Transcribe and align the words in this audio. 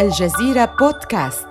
الجزيرة 0.00 0.74
بودكاست. 0.80 1.46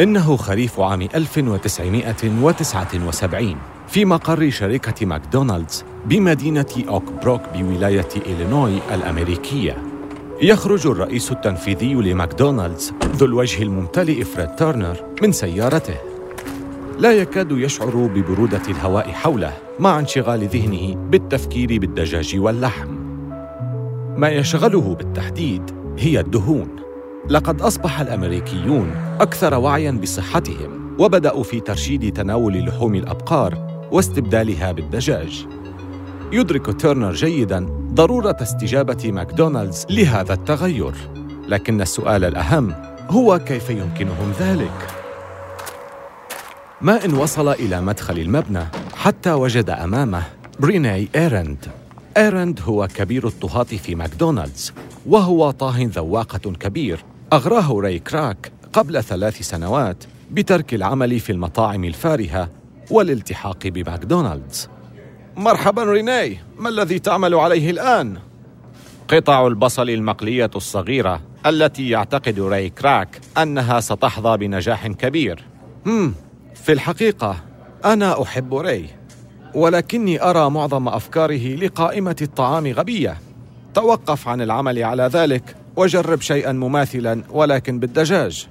إنه 0.00 0.36
خريف 0.36 0.80
عام 0.80 1.02
1979 1.02 3.56
في 3.88 4.04
مقر 4.04 4.50
شركة 4.50 5.06
ماكدونالدز 5.06 5.84
بمدينة 6.04 6.84
أوك 6.88 7.04
بروك 7.22 7.40
بولاية 7.54 8.08
إلينوي 8.16 8.78
الأمريكية. 8.94 9.76
يخرج 10.42 10.86
الرئيس 10.86 11.32
التنفيذي 11.32 11.94
لماكدونالدز 11.94 12.92
ذو 13.16 13.26
الوجه 13.26 13.62
الممتلئ 13.62 14.24
فريد 14.24 14.56
تيرنر 14.56 14.96
من 15.22 15.32
سيارته. 15.32 16.11
لا 17.02 17.12
يكاد 17.12 17.52
يشعر 17.52 18.10
ببرودة 18.14 18.62
الهواء 18.68 19.12
حوله 19.12 19.52
مع 19.78 19.98
انشغال 19.98 20.48
ذهنه 20.48 20.94
بالتفكير 20.94 21.78
بالدجاج 21.78 22.36
واللحم. 22.38 22.88
ما 24.16 24.28
يشغله 24.28 24.94
بالتحديد 24.94 25.62
هي 25.98 26.20
الدهون. 26.20 26.68
لقد 27.28 27.62
أصبح 27.62 28.00
الأمريكيون 28.00 28.90
أكثر 29.20 29.54
وعياً 29.54 29.90
بصحتهم 29.90 30.96
وبدأوا 30.98 31.42
في 31.42 31.60
ترشيد 31.60 32.12
تناول 32.12 32.64
لحوم 32.64 32.94
الأبقار 32.94 33.86
واستبدالها 33.92 34.72
بالدجاج. 34.72 35.46
يدرك 36.32 36.80
تيرنر 36.80 37.12
جيداً 37.12 37.66
ضرورة 37.94 38.36
استجابة 38.42 39.12
ماكدونالدز 39.12 39.86
لهذا 39.90 40.32
التغير 40.32 40.94
لكن 41.48 41.80
السؤال 41.80 42.24
الأهم 42.24 42.74
هو 43.10 43.38
كيف 43.38 43.70
يمكنهم 43.70 44.32
ذلك؟ 44.40 45.01
ما 46.82 47.04
إن 47.04 47.14
وصل 47.14 47.48
إلى 47.48 47.80
مدخل 47.80 48.18
المبنى 48.18 48.64
حتى 48.96 49.32
وجد 49.32 49.70
أمامه 49.70 50.22
بريناي 50.60 51.08
إيرند. 51.14 51.66
إيرند 52.16 52.60
هو 52.64 52.88
كبير 52.94 53.26
الطهاة 53.26 53.62
في 53.62 53.94
ماكدونالدز 53.94 54.72
وهو 55.06 55.50
طاه 55.50 55.76
ذواقة 55.78 56.52
كبير 56.52 57.04
أغراه 57.32 57.80
ري 57.80 57.98
كراك 57.98 58.52
قبل 58.72 59.04
ثلاث 59.04 59.42
سنوات 59.42 60.04
بترك 60.30 60.74
العمل 60.74 61.20
في 61.20 61.32
المطاعم 61.32 61.84
الفارهة 61.84 62.48
والالتحاق 62.90 63.66
بماكدونالدز. 63.66 64.68
مرحبا 65.36 65.84
ريناي 65.84 66.38
ما 66.58 66.68
الذي 66.68 66.98
تعمل 66.98 67.34
عليه 67.34 67.70
الآن؟ 67.70 68.18
قطع 69.08 69.46
البصل 69.46 69.90
المقلية 69.90 70.50
الصغيرة 70.56 71.20
التي 71.46 71.88
يعتقد 71.88 72.40
ري 72.40 72.70
كراك 72.70 73.20
أنها 73.38 73.80
ستحظى 73.80 74.36
بنجاح 74.36 74.86
كبير. 74.86 75.44
هم 75.86 76.14
في 76.62 76.72
الحقيقة 76.72 77.36
أنا 77.84 78.22
أحب 78.22 78.54
ري 78.54 78.90
ولكني 79.54 80.22
أرى 80.22 80.50
معظم 80.50 80.88
أفكاره 80.88 81.54
لقائمة 81.54 82.16
الطعام 82.22 82.66
غبية. 82.66 83.18
توقف 83.74 84.28
عن 84.28 84.40
العمل 84.40 84.84
على 84.84 85.02
ذلك 85.02 85.56
وجرب 85.76 86.20
شيئا 86.20 86.52
مماثلا 86.52 87.22
ولكن 87.30 87.78
بالدجاج. 87.78 88.48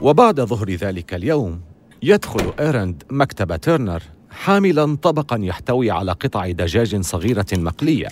وبعد 0.00 0.40
ظهر 0.40 0.70
ذلك 0.70 1.14
اليوم 1.14 1.60
يدخل 2.02 2.52
إيرند 2.60 3.02
مكتب 3.10 3.56
تيرنر 3.56 4.02
حاملا 4.30 4.96
طبقا 4.96 5.38
يحتوي 5.40 5.90
على 5.90 6.12
قطع 6.12 6.50
دجاج 6.50 7.00
صغيرة 7.00 7.46
مقلية 7.52 8.08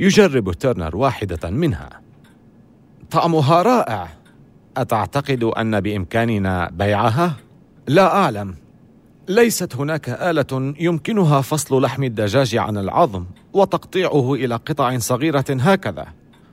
يجرب 0.00 0.52
تيرنر 0.52 0.96
واحدة 0.96 1.50
منها. 1.50 1.90
طعمها 3.10 3.62
رائع. 3.62 4.08
أتعتقد 4.76 5.44
أن 5.44 5.80
بإمكاننا 5.80 6.70
بيعها؟ 6.72 7.36
لا 7.88 8.16
أعلم. 8.16 8.54
ليست 9.28 9.76
هناك 9.76 10.08
آلة 10.08 10.74
يمكنها 10.80 11.40
فصل 11.40 11.82
لحم 11.82 12.04
الدجاج 12.04 12.56
عن 12.56 12.76
العظم 12.76 13.24
وتقطيعه 13.52 14.34
إلى 14.34 14.54
قطع 14.54 14.98
صغيرة 14.98 15.44
هكذا 15.50 16.06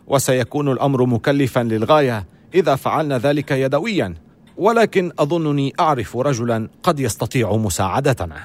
وسيكون 0.07 0.71
الأمر 0.71 1.05
مكلفا 1.05 1.59
للغاية 1.59 2.25
إذا 2.53 2.75
فعلنا 2.75 3.17
ذلك 3.17 3.51
يدويا. 3.51 4.15
ولكن 4.57 5.11
أظنني 5.19 5.73
أعرف 5.79 6.17
رجلا 6.17 6.69
قد 6.83 6.99
يستطيع 6.99 7.55
مساعدتنا. 7.55 8.39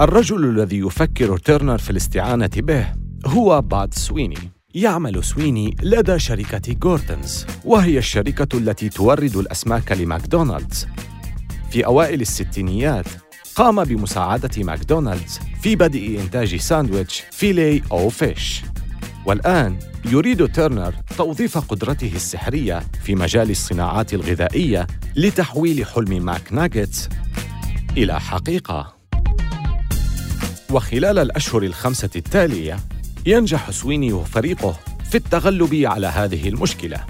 الرجل 0.00 0.44
الذي 0.44 0.78
يفكر 0.78 1.38
تيرنر 1.38 1.78
في 1.78 1.90
الاستعانة 1.90 2.50
به 2.56 2.86
هو 3.26 3.60
باد 3.60 3.94
سويني. 3.94 4.59
يعمل 4.74 5.24
سويني 5.24 5.76
لدى 5.82 6.18
شركة 6.18 6.72
جورتنز 6.72 7.46
وهي 7.64 7.98
الشركة 7.98 8.58
التي 8.58 8.88
تورد 8.88 9.36
الأسماك 9.36 9.92
لماكدونالدز. 9.92 10.86
في 11.70 11.86
أوائل 11.86 12.20
الستينيات 12.20 13.06
قام 13.54 13.84
بمساعدة 13.84 14.64
ماكدونالدز 14.64 15.40
في 15.62 15.76
بدء 15.76 16.20
إنتاج 16.20 16.56
ساندويتش 16.56 17.22
Filet-O-Fish. 17.30 18.62
والآن 19.26 19.78
يريد 20.04 20.52
تيرنر 20.52 20.94
توظيف 21.16 21.58
قدرته 21.58 22.12
السحرية 22.14 22.82
في 23.04 23.14
مجال 23.14 23.50
الصناعات 23.50 24.14
الغذائية 24.14 24.86
لتحويل 25.16 25.86
حلم 25.86 26.24
ماك 26.24 26.52
ناجتس 26.52 27.08
إلى 27.96 28.20
حقيقة. 28.20 28.96
وخلال 30.70 31.18
الأشهر 31.18 31.62
الخمسة 31.62 32.10
التالية 32.16 32.76
ينجح 33.26 33.70
سويني 33.70 34.12
وفريقه 34.12 34.76
في 35.10 35.14
التغلب 35.14 35.74
على 35.74 36.06
هذه 36.06 36.48
المشكلة 36.48 37.04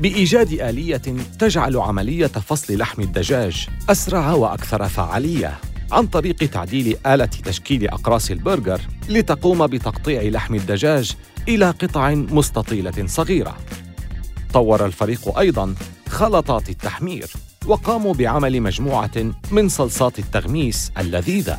بإيجاد 0.00 0.52
آلية 0.52 1.02
تجعل 1.38 1.76
عملية 1.76 2.26
فصل 2.26 2.78
لحم 2.78 3.02
الدجاج 3.02 3.68
أسرع 3.90 4.32
وأكثر 4.32 4.88
فعالية 4.88 5.58
عن 5.92 6.06
طريق 6.06 6.36
تعديل 6.36 6.96
آلة 7.06 7.24
تشكيل 7.24 7.88
أقراص 7.88 8.30
البرجر 8.30 8.80
لتقوم 9.08 9.66
بتقطيع 9.66 10.22
لحم 10.22 10.54
الدجاج 10.54 11.16
إلى 11.48 11.70
قطع 11.70 12.14
مستطيلة 12.14 13.06
صغيرة. 13.06 13.56
طور 14.52 14.86
الفريق 14.86 15.38
أيضاً 15.38 15.74
خلطات 16.08 16.68
التحمير 16.68 17.30
وقاموا 17.66 18.14
بعمل 18.14 18.60
مجموعة 18.60 19.32
من 19.50 19.68
صلصات 19.68 20.18
التغميس 20.18 20.92
اللذيذة. 20.98 21.58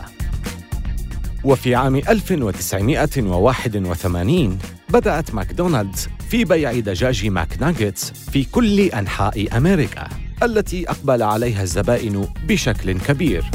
وفي 1.44 1.76
عام 1.76 1.96
1981 1.96 4.58
بدأت 4.90 5.36
ماكدونالدز 5.36 6.08
في 6.30 6.46
بيع 6.46 6.80
دجاج 6.80 7.28
McNuggets 7.28 8.12
في 8.12 8.44
كل 8.44 8.80
أنحاء 8.80 9.58
أمريكا 9.58 10.08
التي 10.44 10.90
أقبل 10.90 11.24
عليها 11.24 11.64
الزبائن 11.64 12.28
بشكل 12.48 13.00
كبير. 13.00 13.46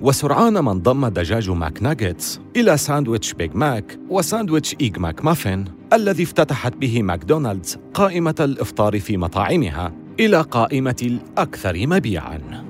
وسرعان 0.00 0.58
ما 0.58 0.72
انضم 0.72 1.06
دجاج 1.06 1.50
McNuggets 1.50 2.40
إلى 2.56 2.76
ساندويتش 2.76 3.32
Big 3.32 3.54
Mac 3.54 3.98
وساندويتش 4.08 4.76
Egg 4.80 4.98
McMuffin 4.98 5.64
الذي 5.92 6.22
افتتحت 6.22 6.76
به 6.76 7.02
ماكدونالدز 7.02 7.78
قائمة 7.94 8.34
الإفطار 8.40 9.00
في 9.00 9.16
مطاعمها 9.16 9.92
إلى 10.20 10.40
قائمة 10.40 10.96
الأكثر 11.02 11.86
مبيعاً. 11.86 12.64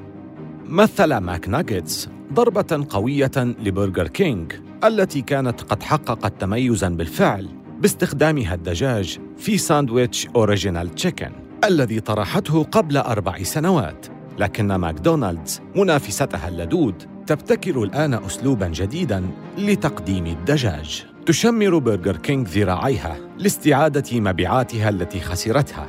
مثل 0.68 1.16
McNuggets 1.16 2.08
ضربة 2.32 2.86
قوية 2.90 3.30
لبرجر 3.36 4.08
كينج 4.08 4.52
التي 4.84 5.22
كانت 5.22 5.60
قد 5.60 5.82
حققت 5.82 6.40
تميزاً 6.40 6.88
بالفعل 6.88 7.48
باستخدامها 7.80 8.54
الدجاج 8.54 9.18
في 9.36 9.58
ساندويتش 9.58 10.26
Original 10.36 10.94
Chicken 10.94 11.30
الذي 11.64 12.00
طرحته 12.00 12.62
قبل 12.62 12.96
أربع 12.96 13.42
سنوات. 13.42 14.06
لكن 14.38 14.74
ماكدونالدز 14.74 15.60
منافستها 15.76 16.48
اللدود 16.48 16.94
تبتكر 17.26 17.82
الآن 17.82 18.14
أسلوباً 18.14 18.68
جديداً 18.68 19.30
لتقديم 19.58 20.26
الدجاج. 20.26 21.04
تشمر 21.26 21.78
برجر 21.78 22.16
كينج 22.16 22.48
ذراعيها 22.48 23.16
لاستعادة 23.38 24.20
مبيعاتها 24.20 24.88
التي 24.88 25.20
خسرتها. 25.20 25.86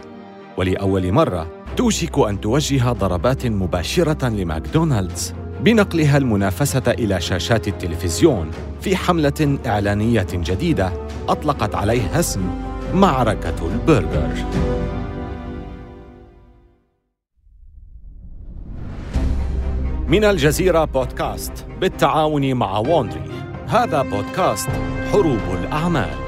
ولأول 0.58 1.12
مرة 1.12 1.52
توشك 1.78 2.20
أن 2.20 2.42
توجه 2.42 2.92
ضربات 2.92 3.46
مباشرة 3.46 4.30
لماكدونالدز. 4.30 5.43
بنقلها 5.64 6.18
المنافسة 6.18 6.84
إلى 6.88 7.22
شاشات 7.22 7.68
التلفزيون 7.68 8.52
في 8.82 8.96
حملة 8.96 9.58
إعلانية 9.66 10.28
جديدة 10.34 10.94
أطلقت 11.28 11.76
عليها 11.76 12.20
اسم 12.20 12.42
معركة 12.94 13.68
البرجر. 13.68 14.46
من 20.08 20.24
الجزيرة 20.24 20.86
بودكاست 20.86 21.66
بالتعاون 21.82 22.54
مع 22.54 22.78
وونري 22.78 23.32
هذا 23.68 24.02
بودكاست 24.02 24.70
حروب 25.12 25.42
الأعمال 25.64 26.23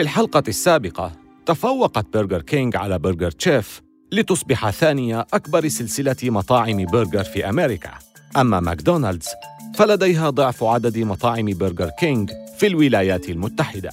في 0.00 0.04
الحلقة 0.04 0.42
السابقة 0.48 1.12
تفوقت 1.46 2.06
برجر 2.14 2.42
كينج 2.42 2.76
على 2.76 2.98
برجر 2.98 3.30
تشيف 3.30 3.82
لتصبح 4.12 4.70
ثانية 4.70 5.26
أكبر 5.32 5.68
سلسلة 5.68 6.16
مطاعم 6.22 6.84
برجر 6.84 7.24
في 7.24 7.48
أمريكا. 7.48 7.90
أما 8.36 8.60
ماكدونالدز 8.60 9.28
فلديها 9.74 10.30
ضعف 10.30 10.64
عدد 10.64 10.98
مطاعم 10.98 11.58
برجر 11.58 11.90
كينج 11.98 12.32
في 12.58 12.66
الولايات 12.66 13.30
المتحدة. 13.30 13.90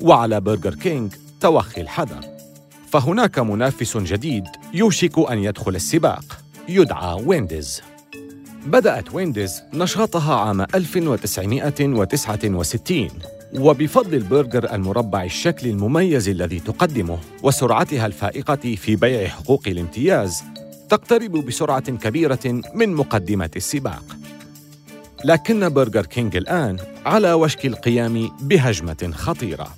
وعلى 0.00 0.40
برجر 0.40 0.74
كينج 0.74 1.12
توخي 1.40 1.80
الحذر. 1.80 2.20
فهناك 2.88 3.38
منافس 3.38 3.96
جديد 3.96 4.44
يوشك 4.74 5.30
أن 5.30 5.38
يدخل 5.38 5.74
السباق 5.74 6.24
يدعى 6.68 7.22
وينديز. 7.26 7.82
بدأت 8.66 9.14
وينديز 9.14 9.62
نشاطها 9.74 10.34
عام 10.34 10.60
1969 10.60 13.08
وبفضل 13.58 14.14
البرجر 14.14 14.74
المربع 14.74 15.24
الشكل 15.24 15.68
المميز 15.68 16.28
الذي 16.28 16.60
تقدمه 16.60 17.18
وسرعتها 17.42 18.06
الفائقة 18.06 18.74
في 18.76 18.96
بيع 18.96 19.28
حقوق 19.28 19.62
الامتياز 19.66 20.42
تقترب 20.88 21.32
بسرعة 21.32 21.90
كبيرة 21.90 22.62
من 22.74 22.94
مقدمة 22.94 23.50
السباق. 23.56 24.04
لكن 25.24 25.68
برجر 25.68 26.06
كينج 26.06 26.36
الآن 26.36 26.78
على 27.06 27.32
وشك 27.32 27.66
القيام 27.66 28.30
بهجمة 28.40 29.10
خطيرة. 29.14 29.68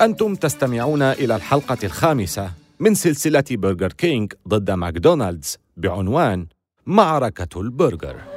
أنتم 0.00 0.34
تستمعون 0.34 1.02
إلى 1.02 1.36
الحلقة 1.36 1.78
الخامسة 1.84 2.50
من 2.80 2.94
سلسلة 2.94 3.44
برجر 3.50 3.92
كينج 3.92 4.32
ضد 4.48 4.70
ماكدونالدز 4.70 5.58
بعنوان 5.76 6.46
معركة 6.86 7.60
البرجر. 7.60 8.35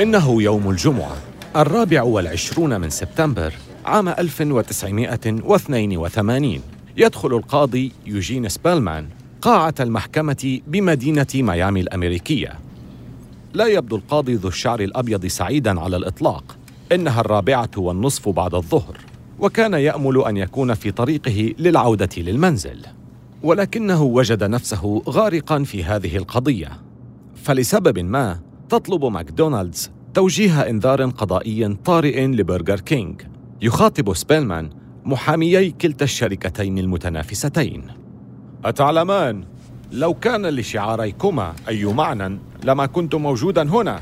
إنه 0.00 0.42
يوم 0.42 0.70
الجمعة 0.70 1.16
الرابع 1.56 2.02
والعشرون 2.02 2.80
من 2.80 2.90
سبتمبر 2.90 3.54
عام 3.84 4.08
1982 4.08 6.60
يدخل 6.96 7.36
القاضي 7.36 7.92
يوجين 8.06 8.48
سبيلمان 8.48 9.06
قاعة 9.42 9.74
المحكمة 9.80 10.60
بمدينة 10.66 11.26
ميامي 11.34 11.80
الأمريكية. 11.80 12.58
لا 13.52 13.66
يبدو 13.66 13.96
القاضي 13.96 14.34
ذو 14.34 14.48
الشعر 14.48 14.80
الأبيض 14.80 15.26
سعيداً 15.26 15.80
على 15.80 15.96
الإطلاق. 15.96 16.56
إنها 16.92 17.20
الرابعة 17.20 17.70
والنصف 17.76 18.28
بعد 18.28 18.54
الظهر 18.54 18.96
وكان 19.38 19.74
يأمل 19.74 20.24
أن 20.24 20.36
يكون 20.36 20.74
في 20.74 20.90
طريقه 20.90 21.54
للعودة 21.58 22.08
للمنزل. 22.16 22.78
ولكنه 23.42 24.02
وجد 24.02 24.44
نفسه 24.44 25.02
غارقاً 25.08 25.64
في 25.64 25.84
هذه 25.84 26.16
القضية. 26.16 26.70
فلسبب 27.44 27.98
ما 27.98 28.40
تطلب 28.74 29.04
ماكدونالدز 29.04 29.90
توجيه 30.14 30.60
إنذار 30.60 31.04
قضائي 31.04 31.74
طارئ 31.84 32.26
لبرجر 32.26 32.80
كينج 32.80 33.22
يخاطب 33.62 34.14
سبيلمان 34.14 34.70
محاميي 35.04 35.70
كلتا 35.70 36.04
الشركتين 36.04 36.78
المتنافستين. 36.78 37.86
أتعلمان؟ 38.64 39.44
لو 39.92 40.14
كان 40.14 40.46
لشعاريكما 40.46 41.54
أي 41.68 41.84
معنى 41.84 42.38
لما 42.64 42.86
كنت 42.86 43.14
موجودا 43.14 43.62
هنا. 43.62 44.00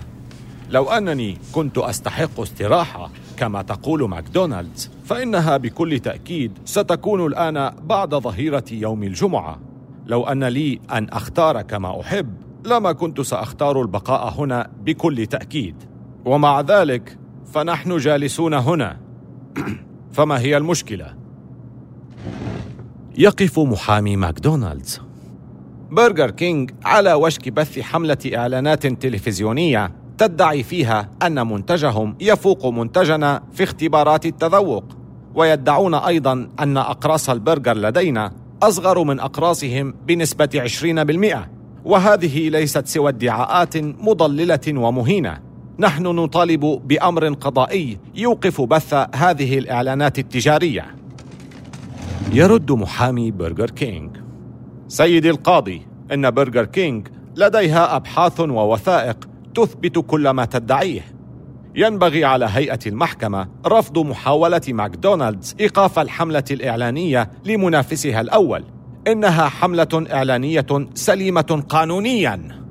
لو 0.70 0.90
أنني 0.90 1.38
كنت 1.52 1.78
أستحق 1.78 2.40
استراحة 2.40 3.10
كما 3.36 3.62
تقول 3.62 4.08
ماكدونالدز 4.08 4.90
فإنها 5.04 5.56
بكل 5.56 5.98
تأكيد 5.98 6.58
ستكون 6.64 7.26
الآن 7.26 7.70
بعد 7.84 8.14
ظهيرة 8.14 8.64
يوم 8.72 9.02
الجمعة. 9.02 9.60
لو 10.06 10.24
أن 10.24 10.44
لي 10.44 10.80
أن 10.92 11.08
أختار 11.08 11.62
كما 11.62 12.00
أحب 12.00 12.34
لما 12.64 12.92
كنت 12.92 13.20
سأختار 13.20 13.82
البقاء 13.82 14.34
هنا 14.40 14.70
بكل 14.84 15.26
تأكيد. 15.26 15.76
ومع 16.24 16.60
ذلك 16.60 17.18
فنحن 17.52 17.96
جالسون 17.96 18.54
هنا. 18.54 18.96
فما 20.12 20.40
هي 20.40 20.56
المشكلة؟ 20.56 21.14
يقف 23.18 23.58
محامي 23.58 24.16
ماكدونالدز. 24.16 25.00
برجر 25.90 26.30
كينج 26.30 26.70
على 26.84 27.12
وشك 27.14 27.48
بث 27.48 27.78
حملة 27.78 28.18
إعلانات 28.34 28.86
تلفزيونية 28.86 29.92
تدعي 30.18 30.62
فيها 30.62 31.10
أن 31.22 31.46
منتجهم 31.46 32.16
يفوق 32.20 32.66
منتجنا 32.66 33.42
في 33.52 33.62
اختبارات 33.62 34.26
التذوق. 34.26 34.84
ويدعون 35.34 35.94
أيضا 35.94 36.48
أن 36.60 36.76
أقراص 36.76 37.30
البرجر 37.30 37.76
لدينا 37.76 38.32
أصغر 38.62 39.04
من 39.04 39.20
أقراصهم 39.20 39.94
بنسبة 40.06 40.48
20% 40.54 41.61
وهذه 41.84 42.48
ليست 42.48 42.86
سوى 42.86 43.08
ادعاءات 43.08 43.76
مضللة 43.76 44.60
ومهينة. 44.68 45.38
نحن 45.78 46.02
نطالب 46.02 46.60
بأمر 46.60 47.28
قضائي 47.28 47.98
يوقف 48.14 48.60
بث 48.60 48.94
هذه 49.14 49.58
الإعلانات 49.58 50.18
التجارية. 50.18 50.96
يرد 52.32 52.72
محامي 52.72 53.30
برجر 53.30 53.70
كينج 53.70 54.16
سيدي 54.88 55.30
القاضي 55.30 55.82
إن 56.12 56.30
برجر 56.30 56.64
كينج 56.64 57.08
لديها 57.36 57.96
أبحاث 57.96 58.40
ووثائق 58.40 59.28
تثبت 59.54 59.98
كل 59.98 60.30
ما 60.30 60.44
تدعيه. 60.44 61.04
ينبغي 61.74 62.24
على 62.24 62.48
هيئة 62.50 62.78
المحكمة 62.86 63.48
رفض 63.66 63.98
محاولة 63.98 64.60
ماكدونالدز 64.68 65.54
إيقاف 65.60 65.98
الحملة 65.98 66.44
الإعلانية 66.50 67.30
لمنافسها 67.44 68.20
الأول. 68.20 68.64
إنها 69.06 69.48
حملة 69.48 70.06
إعلانية 70.12 70.66
سليمة 70.94 71.64
قانونيا. 71.68 72.62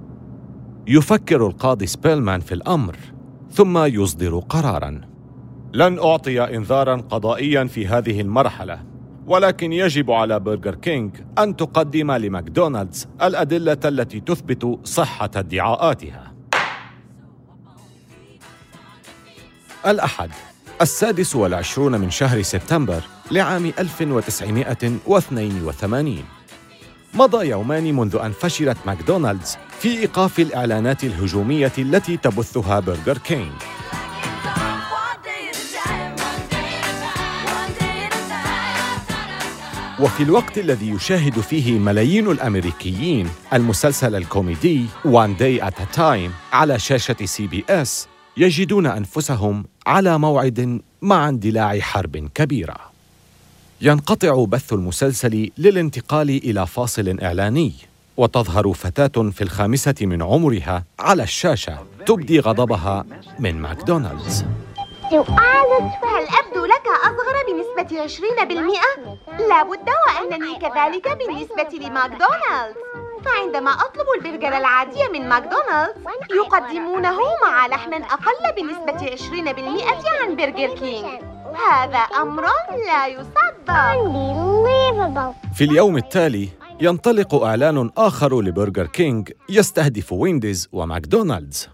يفكر 0.87 1.47
القاضي 1.47 1.87
سبيلمان 1.87 2.39
في 2.39 2.51
الأمر 2.51 2.95
ثم 3.51 3.77
يصدر 3.77 4.39
قرارا. 4.39 5.01
لن 5.73 5.99
أعطي 5.99 6.41
انذارا 6.41 6.95
قضائيا 6.95 7.65
في 7.65 7.87
هذه 7.87 8.21
المرحلة 8.21 8.83
ولكن 9.27 9.73
يجب 9.73 10.11
على 10.11 10.39
برجر 10.39 10.75
كينج 10.75 11.15
أن 11.39 11.55
تقدم 11.55 12.11
لماكدونالدز 12.11 13.07
الأدلة 13.21 13.77
التي 13.85 14.19
تثبت 14.19 14.79
صحة 14.83 15.29
ادعاءاتها. 15.35 16.33
الأحد. 19.87 20.29
السادس 20.81 21.35
والعشرون 21.35 22.01
من 22.01 22.09
شهر 22.09 22.41
سبتمبر 22.41 23.03
لعام 23.31 23.71
1982 23.79 26.23
مضى 27.13 27.47
يومان 27.47 27.95
منذ 27.95 28.15
أن 28.15 28.31
فشلت 28.31 28.77
ماكدونالدز 28.85 29.57
في 29.79 29.99
إيقاف 29.99 30.39
الإعلانات 30.39 31.03
الهجومية 31.03 31.71
التي 31.77 32.17
تبثها 32.17 32.79
برجر 32.79 33.17
كينج 33.17 33.51
وفي 39.99 40.23
الوقت 40.23 40.57
الذي 40.57 40.89
يشاهد 40.89 41.39
فيه 41.39 41.79
ملايين 41.79 42.31
الأمريكيين 42.31 43.29
المسلسل 43.53 44.15
الكوميدي 44.15 44.85
One 45.05 45.35
Day 45.39 45.61
at 45.63 45.73
a 45.81 45.97
Time 45.97 46.31
على 46.53 46.79
شاشة 46.79 47.25
سي 47.25 47.47
بي 47.47 47.65
اس 47.69 48.07
يجدون 48.37 48.85
أنفسهم 48.85 49.65
على 49.87 50.19
موعد 50.19 50.81
مع 51.01 51.29
اندلاع 51.29 51.79
حرب 51.79 52.29
كبيرة. 52.35 52.75
ينقطع 53.81 54.45
بث 54.45 54.73
المسلسل 54.73 55.49
للانتقال 55.57 56.29
إلى 56.29 56.67
فاصل 56.67 57.17
إعلاني 57.21 57.73
وتظهر 58.17 58.73
فتاة 58.73 59.29
في 59.31 59.41
الخامسة 59.41 59.95
من 60.01 60.21
عمرها 60.21 60.83
على 60.99 61.23
الشاشة 61.23 61.77
تبدي 62.05 62.39
غضبها 62.39 63.05
من 63.39 63.61
ماكدونالدز. 63.61 64.45
هل 65.11 66.27
أبدو 66.39 66.65
لك 66.65 66.87
أصغر 67.03 67.35
بنسبة 67.47 68.03
20%؟ 68.03 68.19
لابد 69.39 69.89
وأنني 70.07 70.55
كذلك 70.55 71.17
بالنسبة 71.17 71.87
لماكدونالدز. 71.87 72.77
فعندما 73.25 73.71
أطلب 73.71 74.05
البرجر 74.17 74.57
العادي 74.57 74.99
من 75.13 75.29
ماكدونالدز 75.29 75.95
يقدمونه 76.35 77.17
مع 77.45 77.67
لحم 77.67 77.93
أقل 77.93 78.61
بنسبة 78.61 79.15
20% 79.15 80.23
عن 80.23 80.35
برجر 80.35 80.75
كينج 80.75 81.05
هذا 81.69 81.99
أمر 81.99 82.43
لا 82.87 83.07
يصدق. 83.07 83.71
في 85.55 85.63
اليوم 85.63 85.97
التالي 85.97 86.49
ينطلق 86.81 87.35
إعلان 87.35 87.89
آخر 87.97 88.41
لبرجر 88.41 88.85
كينج 88.85 89.31
يستهدف 89.49 90.13
وينديز 90.13 90.69
وماكدونالدز. 90.71 91.69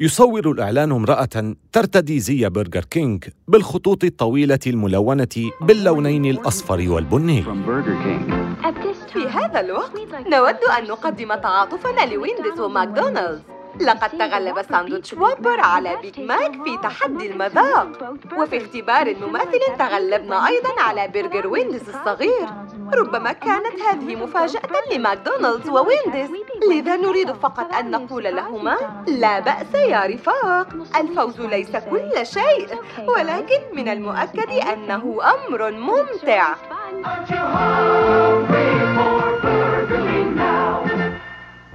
يصور 0.00 0.50
الإعلان 0.50 0.92
امرأة 0.92 1.54
ترتدي 1.72 2.20
زي 2.20 2.48
برجر 2.48 2.84
كينج 2.84 3.24
بالخطوط 3.48 4.04
الطويلة 4.04 4.58
الملونة 4.66 5.50
باللونين 5.60 6.24
الأصفر 6.24 6.84
والبني 6.88 7.44
في 9.12 9.28
هذا 9.28 9.60
الوقت 9.60 9.96
نود 10.26 10.56
أن 10.78 10.84
نقدم 10.84 11.34
تعاطفنا 11.34 12.00
لوينديز 12.00 12.60
وماكدونالدز. 12.60 13.40
لقد 13.80 14.10
تغلب 14.10 14.62
ساندويتش 14.62 15.12
ووبر 15.12 15.60
على 15.60 15.96
بيج 15.96 16.20
ماك 16.20 16.52
في 16.52 16.78
تحدي 16.82 17.30
المذاق. 17.30 18.14
وفي 18.38 18.56
اختبار 18.56 19.16
مماثل 19.20 19.60
تغلبنا 19.78 20.46
أيضا 20.46 20.82
على 20.82 21.08
برجر 21.08 21.46
وينديز 21.46 21.88
الصغير. 21.88 22.48
ربما 22.94 23.32
كانت 23.32 23.80
هذه 23.88 24.16
مفاجأة 24.16 24.60
لماكدونالدز 24.92 25.68
ووينديز 25.68 26.30
لذا 26.70 26.96
نريد 26.96 27.32
فقط 27.32 27.74
أن 27.74 27.90
نقول 27.90 28.24
لهما 28.24 28.76
لا 29.06 29.40
بأس 29.40 29.74
يا 29.74 30.06
رفاق. 30.06 30.68
الفوز 30.96 31.40
ليس 31.40 31.70
كل 31.70 32.26
شيء 32.26 32.68
ولكن 33.06 33.60
من 33.72 33.88
المؤكد 33.88 34.50
أنه 34.50 35.18
أمر 35.34 35.70
ممتع. 35.70 36.54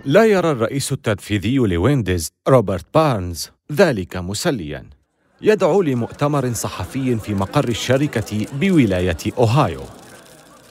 لا 0.07 0.25
يرى 0.25 0.51
الرئيس 0.51 0.91
التنفيذي 0.91 1.57
لوينديز 1.57 2.31
روبرت 2.47 2.85
بارنز 2.93 3.51
ذلك 3.71 4.17
مسليا. 4.17 4.89
يدعو 5.41 5.81
لمؤتمر 5.81 6.53
صحفي 6.53 7.15
في 7.15 7.33
مقر 7.33 7.69
الشركة 7.69 8.45
بولاية 8.53 9.17
أوهايو. 9.37 9.81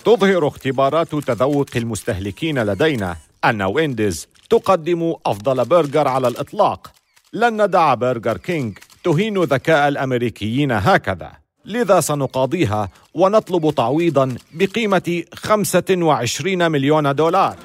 تظهر 0.04 0.48
اختبارات 0.48 1.14
تذوق 1.14 1.66
المستهلكين 1.76 2.58
لدينا 2.58 3.16
أن 3.44 3.62
وينديز 3.62 4.28
تقدم 4.50 5.14
أفضل 5.26 5.64
برجر 5.64 6.08
على 6.08 6.28
الإطلاق. 6.28 6.92
لن 7.32 7.62
ندع 7.62 7.94
برجر 7.94 8.36
كينج 8.36 8.78
تهين 9.04 9.42
ذكاء 9.42 9.88
الأمريكيين 9.88 10.72
هكذا. 10.72 11.32
لذا 11.64 12.00
سنقاضيها 12.00 12.88
ونطلب 13.14 13.74
تعويضا 13.74 14.36
بقيمة 14.54 15.22
25 15.34 16.70
مليون 16.70 17.14
دولار. 17.14 17.56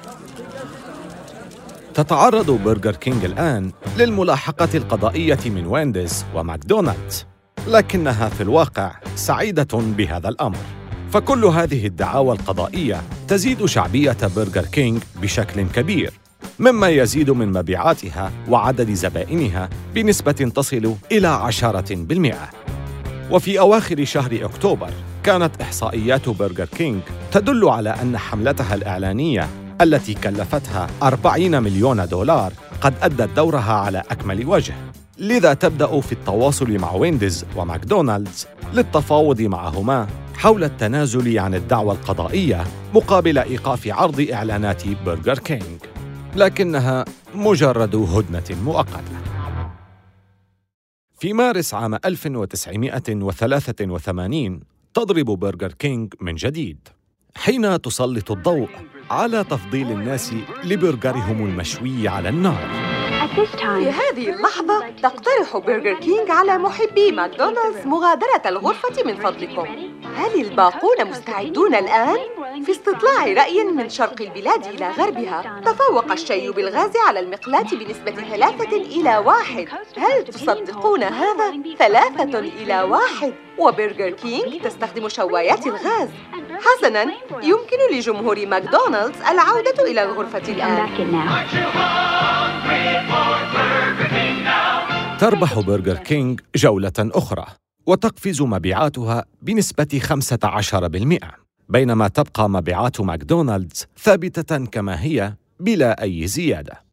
تتعرض 2.04 2.52
برجر 2.52 2.96
كينج 2.96 3.26
الآن 3.26 3.72
للملاحقة 3.98 4.70
القضائية 4.76 5.40
من 5.46 5.66
وينديز 5.66 6.26
وماكدونالدز 6.36 7.26
لكنها 7.68 8.30
في 8.30 8.44
الواقع 8.44 8.92
سعيدة 9.16 9.68
بهذا 9.74 10.30
الأمر. 10.30 10.58
فكل 11.12 11.46
هذه 11.46 11.88
الدعاوى 11.88 12.36
القضائية 12.36 13.02
تزيد 13.28 13.66
شعبية 13.66 14.18
برجر 14.36 14.66
كينج 14.66 15.02
بشكل 15.22 15.62
كبير 15.62 16.14
مما 16.60 16.90
يزيد 16.90 17.32
من 17.32 17.52
مبيعاتها 17.52 18.32
وعدد 18.50 18.94
زبائنها 18.94 19.70
بنسبة 19.96 20.32
تصل 20.32 20.96
إلى 21.12 21.28
عشرة 21.28 21.96
بالمئة. 21.96 22.50
وفي 23.32 23.60
أواخر 23.60 24.06
شهر 24.06 24.46
أكتوبر 24.46 24.90
كانت 25.24 25.62
إحصائيات 25.62 26.30
برجر 26.30 26.66
كينج 26.66 27.02
تدل 27.32 27.70
على 27.70 27.90
أن 27.90 28.18
حملتها 28.18 28.76
الإعلانية 28.76 29.69
التي 29.82 30.14
كلفتها 30.14 30.88
40 31.04 31.64
مليون 31.64 32.06
دولار 32.06 32.54
قد 32.82 32.94
أدت 33.02 33.30
دورها 33.36 33.74
على 33.74 34.04
أكمل 34.10 34.48
وجه. 34.48 34.74
لذا 35.18 35.54
تبدأ 35.54 36.02
في 36.02 36.12
التواصل 36.12 36.78
مع 36.78 36.94
وينديز 36.94 37.46
وماكدونالدز 37.56 38.48
للتفاوض 38.74 39.42
معهما 39.42 40.08
حول 40.36 40.64
التنازل 40.64 41.40
عن 41.40 41.56
الدعوى 41.56 41.92
القضائية 41.92 42.64
مقابل 42.94 43.38
إيقاف 43.38 43.88
عرض 43.88 44.28
إعلانات 44.34 44.88
برجر 44.88 45.40
كينج 45.40 45.80
لكنها 46.36 47.06
مجرد 47.36 47.96
هدنة 47.96 48.62
مؤقتة. 48.64 49.20
في 51.20 51.34
مارس 51.34 51.74
عام 51.74 51.96
1983 51.96 54.60
تضرب 54.94 55.26
برجر 55.26 55.72
كينج 55.72 56.14
من 56.22 56.36
جديد 56.36 56.88
حين 57.36 57.82
تسلط 57.82 58.32
الضوء 58.32 58.70
على 59.12 59.44
تفضيل 59.44 59.92
الناس 59.92 60.34
لبرجرهم 60.64 61.46
المشوي 61.46 62.08
على 62.08 62.30
النار. 62.30 62.89
في 63.36 63.90
هذه 63.90 64.30
اللحظة 64.30 64.90
تقترح 65.04 65.58
برجر 65.58 65.94
كينج 65.94 66.32
على 66.32 66.58
محبي 66.58 67.12
ماكدونالدز 67.12 67.86
مغادرة 67.86 68.42
الغرفة 68.46 69.04
من 69.06 69.16
فضلكم. 69.16 69.66
هل 70.16 70.42
الباقون 70.42 71.06
مستعدون 71.06 71.76
الآن؟ 71.76 72.18
في 72.66 72.72
استطلاع 72.72 73.26
رأي 73.26 73.64
من 73.64 73.90
شرق 73.90 74.22
البلاد 74.22 74.66
إلى 74.66 74.90
غربها؟ 74.90 75.62
تفوق 75.66 76.12
الشوي 76.12 76.52
بالغاز 76.52 76.98
على 77.08 77.20
المقلاة 77.20 77.66
بنسبة 77.72 78.12
ثلاثة 78.12 78.78
إلى 78.78 79.18
واحد. 79.18 79.68
هل 79.98 80.24
تصدقون 80.24 81.04
هذا؟ 81.04 81.54
ثلاثة 81.80 82.40
إلى 82.40 82.82
واحد. 82.82 83.34
وبرجر 83.58 84.10
كينج 84.10 84.62
تستخدم 84.62 85.10
شوايات 85.10 85.68
الغاز. 85.68 86.10
حسناً 86.66 87.02
يمكن 87.44 87.78
لجمهور 87.92 88.46
ماكدونالدز 88.46 89.22
العودة 89.22 89.84
إلى 89.84 90.04
الغرفة 90.04 90.54
الآن. 90.54 90.90
تربح 95.20 95.60
برجر 95.60 95.96
كينج 95.98 96.42
جولة 96.56 96.94
أخرى 97.00 97.46
وتقفز 97.86 98.42
مبيعاتها 98.42 99.26
بنسبة 99.42 100.02
15% 101.24 101.40
بينما 101.70 102.08
تبقى 102.08 102.50
مبيعات 102.50 103.02
ماكدونالدز 103.02 103.88
ثابتة 103.98 104.66
كما 104.66 105.04
هي 105.04 105.34
بلا 105.60 106.04
أي 106.04 106.28
زيادة. 106.28 106.84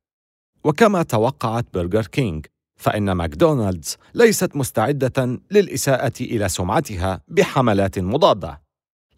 وكما 0.65 1.03
توقعت 1.03 1.67
برجر 1.75 2.07
كينج 2.07 2.47
فإن 2.81 3.13
ماكدونالدز 3.13 3.97
ليست 4.15 4.57
مستعدة 4.57 5.41
للإساءة 5.51 6.13
إلى 6.21 6.49
سمعتها 6.49 7.21
بحملات 7.29 7.99
مضادة 7.99 8.61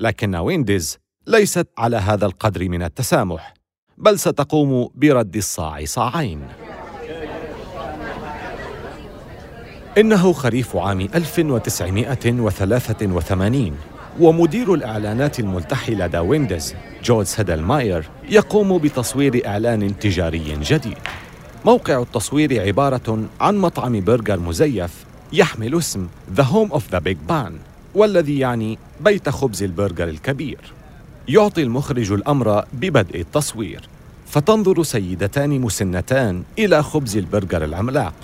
لكن 0.01 0.35
وينديز 0.35 0.99
ليست 1.27 1.69
على 1.79 1.97
هذا 1.97 2.27
القدر 2.27 2.69
من 2.69 2.83
التسامح. 2.83 3.55
بل 4.01 4.19
ستقوم 4.19 4.91
برد 4.95 5.37
الصاع 5.37 5.85
صاعين. 5.85 6.41
إنه 9.99 10.33
خريف 10.33 10.77
عام 10.77 11.01
1983 11.01 13.77
ومدير 14.21 14.75
الإعلانات 14.75 15.41
الملتحي 15.41 15.95
لدى 15.95 16.19
وينديز 16.19 16.75
جورج 17.05 17.27
سيدلماير 17.37 18.09
يقوم 18.29 18.79
بتصوير 18.79 19.47
إعلان 19.47 19.99
تجاري 19.99 20.59
جديد. 20.63 20.99
موقع 21.65 22.03
التصوير 22.03 22.67
عبارة 22.67 23.25
عن 23.41 23.57
مطعم 23.57 24.01
برجر 24.01 24.41
مزيف 24.41 25.05
يحمل 25.33 25.79
اسم 25.79 26.09
The 26.37 26.43
Home 26.43 26.73
of 26.73 26.83
the 26.93 27.01
Big 27.01 27.17
Bun 27.31 27.53
والذي 27.95 28.39
يعني 28.39 28.79
بيت 29.01 29.29
خبز 29.29 29.63
البرجر 29.63 30.09
الكبير. 30.09 30.78
يعطي 31.29 31.63
المخرج 31.63 32.13
الأمر 32.13 32.65
ببدء 32.73 33.21
التصوير 33.21 33.89
فتنظر 34.27 34.83
سيدتان 34.83 35.61
مسنتان 35.61 36.43
إلى 36.59 36.83
خبز 36.83 37.17
البرجر 37.17 37.65
العملاق 37.65 38.15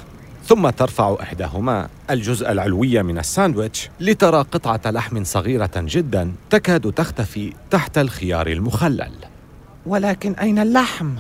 ثم 0.47 0.71
ترفع 0.71 1.17
إحداهما 1.23 1.89
الجزء 2.11 2.53
العلوي 2.53 3.03
من 3.03 3.19
الساندويتش 3.19 3.91
لترى 4.01 4.39
قطعة 4.39 4.81
لحم 4.87 5.25
صغيرة 5.25 5.71
جدا 5.77 6.33
تكاد 6.51 6.93
تختفي 6.93 7.53
تحت 7.71 7.99
الخيار 7.99 8.47
المخلل. 8.47 9.13
ولكن 9.87 10.33
أين 10.33 10.59
اللحم؟ 10.59 11.11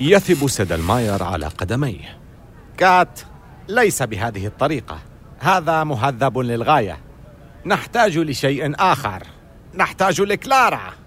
يثب 0.00 0.48
سيدلماير 0.48 1.22
على 1.22 1.46
قدميه. 1.46 2.18
كات 2.76 3.20
ليس 3.68 4.02
بهذه 4.02 4.46
الطريقة. 4.46 4.98
هذا 5.38 5.84
مهذب 5.84 6.38
للغاية. 6.38 6.98
نحتاج 7.66 8.18
لشيء 8.18 8.72
آخر. 8.78 9.22
نحتاج 9.74 10.20
لكلارا. 10.20 10.99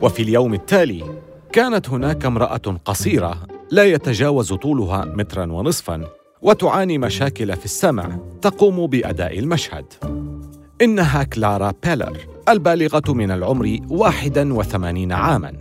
وفي 0.00 0.22
اليوم 0.22 0.54
التالي 0.54 1.04
كانت 1.52 1.88
هناك 1.88 2.24
امرأة 2.24 2.80
قصيرة 2.84 3.38
لا 3.70 3.84
يتجاوز 3.84 4.52
طولها 4.52 5.04
مترا 5.04 5.52
ونصفا 5.52 6.04
وتعاني 6.42 6.98
مشاكل 6.98 7.56
في 7.56 7.64
السمع 7.64 8.18
تقوم 8.42 8.86
بأداء 8.86 9.38
المشهد. 9.38 9.84
إنها 10.82 11.22
كلارا 11.22 11.72
بيلر 11.84 12.18
البالغة 12.48 13.12
من 13.12 13.30
العمر 13.30 13.78
81 13.90 15.12
عاماً. 15.12 15.52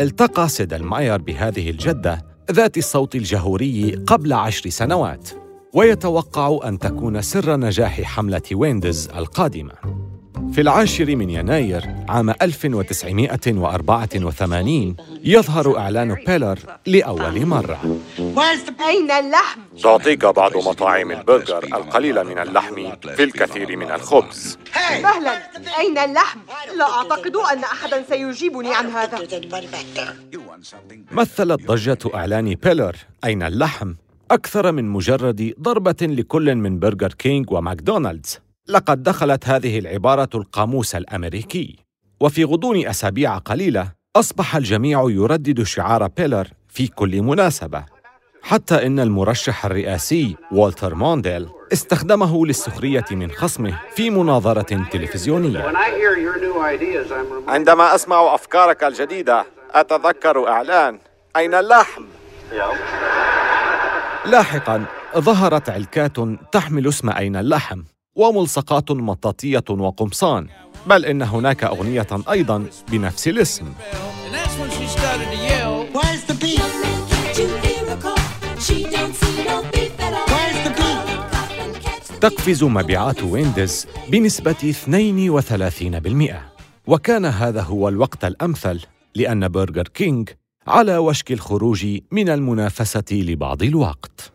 التقى 0.00 0.48
سيدلماير 0.48 1.18
بهذه 1.18 1.70
الجدة 1.70 2.24
ذات 2.52 2.78
الصوت 2.78 3.14
الجهوري 3.14 3.94
قبل 4.06 4.32
عشر 4.32 4.70
سنوات 4.70 5.30
ويتوقع 5.74 6.58
أن 6.68 6.78
تكون 6.78 7.22
سر 7.22 7.56
نجاح 7.56 8.00
حملة 8.00 8.42
وينديز 8.52 9.08
القادمة. 9.16 10.07
في 10.52 10.60
العاشر 10.60 11.16
من 11.16 11.30
يناير 11.30 11.84
عام 12.08 12.30
1984 12.30 14.96
يظهر 15.24 15.78
إعلان 15.78 16.14
بيلر 16.26 16.58
لأول 16.86 17.46
مرة. 17.46 17.98
أين 18.88 19.10
اللحم؟ 19.10 19.60
تعطيك 19.82 20.26
بعض 20.26 20.56
مطاعم 20.56 21.10
البرجر 21.10 21.64
القليل 21.64 22.24
من 22.24 22.38
اللحم 22.38 22.74
في 23.16 23.24
الكثير 23.24 23.76
من 23.76 23.90
الخبز. 23.90 24.58
مهلا 25.02 25.32
أين 25.78 25.98
اللحم؟ 25.98 26.38
لا 26.78 26.84
أعتقد 26.84 27.36
أن 27.36 27.58
أحدا 27.58 28.04
سيجيبني 28.08 28.74
عن 28.74 28.86
هذا. 28.86 29.18
مثلت 31.12 31.66
ضجة 31.66 31.98
إعلان 32.14 32.54
بيلر 32.54 32.96
أين 33.24 33.42
اللحم 33.42 33.94
أكثر 34.30 34.72
من 34.72 34.88
مجرد 34.88 35.54
ضربة 35.60 35.96
لكل 36.02 36.54
من 36.54 36.78
برجر 36.78 37.12
كينج 37.12 37.52
وماكدونالدز. 37.52 38.38
لقد 38.68 39.02
دخلت 39.02 39.48
هذه 39.48 39.78
العبارة 39.78 40.28
القاموس 40.34 40.94
الأمريكي 40.94 41.76
وفي 42.20 42.44
غضون 42.44 42.86
أسابيع 42.86 43.38
قليلة 43.38 43.92
أصبح 44.16 44.56
الجميع 44.56 45.04
يردد 45.08 45.62
شعار 45.62 46.06
بيلر 46.06 46.48
في 46.68 46.86
كل 46.86 47.22
مناسبة 47.22 47.84
حتى 48.42 48.86
إن 48.86 49.00
المرشح 49.00 49.64
الرئاسي 49.64 50.36
والتر 50.52 50.94
مونديل 50.94 51.48
استخدمه 51.72 52.46
للسخرية 52.46 53.04
من 53.10 53.30
خصمه 53.30 53.80
في 53.94 54.10
مناظرة 54.10 54.88
تلفزيونية. 54.90 55.72
عندما 57.48 57.94
أسمع 57.94 58.34
أفكارك 58.34 58.84
الجديدة 58.84 59.44
أتذكر 59.70 60.48
إعلان 60.48 60.98
أين 61.36 61.54
اللحم؟ 61.54 62.04
لاحقا 64.24 64.84
ظهرت 65.18 65.70
علكات 65.70 66.16
تحمل 66.52 66.88
اسم 66.88 67.10
أين 67.10 67.36
اللحم. 67.36 67.82
وملصقات 68.18 68.90
مطاطية 68.90 69.64
وقمصان 69.70 70.46
بل 70.86 71.04
إن 71.04 71.22
هناك 71.22 71.64
أغنية 71.64 72.06
أيضا 72.30 72.66
بنفس 72.88 73.28
الاسم. 73.28 73.72
تقفز 82.20 82.64
مبيعات 82.64 83.22
وينديز 83.22 83.86
بنسبة 84.08 84.72
32% 84.72 86.34
وكان 86.86 87.24
هذا 87.24 87.62
هو 87.62 87.88
الوقت 87.88 88.24
الأمثل 88.24 88.80
لأن 89.14 89.48
برجر 89.48 89.88
كينج 89.88 90.28
على 90.66 90.96
وشك 90.96 91.32
الخروج 91.32 91.86
من 92.12 92.28
المنافسة 92.28 93.04
لبعض 93.12 93.62
الوقت. 93.62 94.32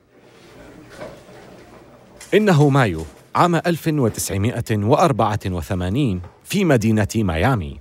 إنه 2.33 2.69
مايو. 2.69 3.05
عام 3.35 3.55
1984 3.55 6.21
في 6.43 6.65
مدينة 6.65 7.07
ميامي. 7.15 7.79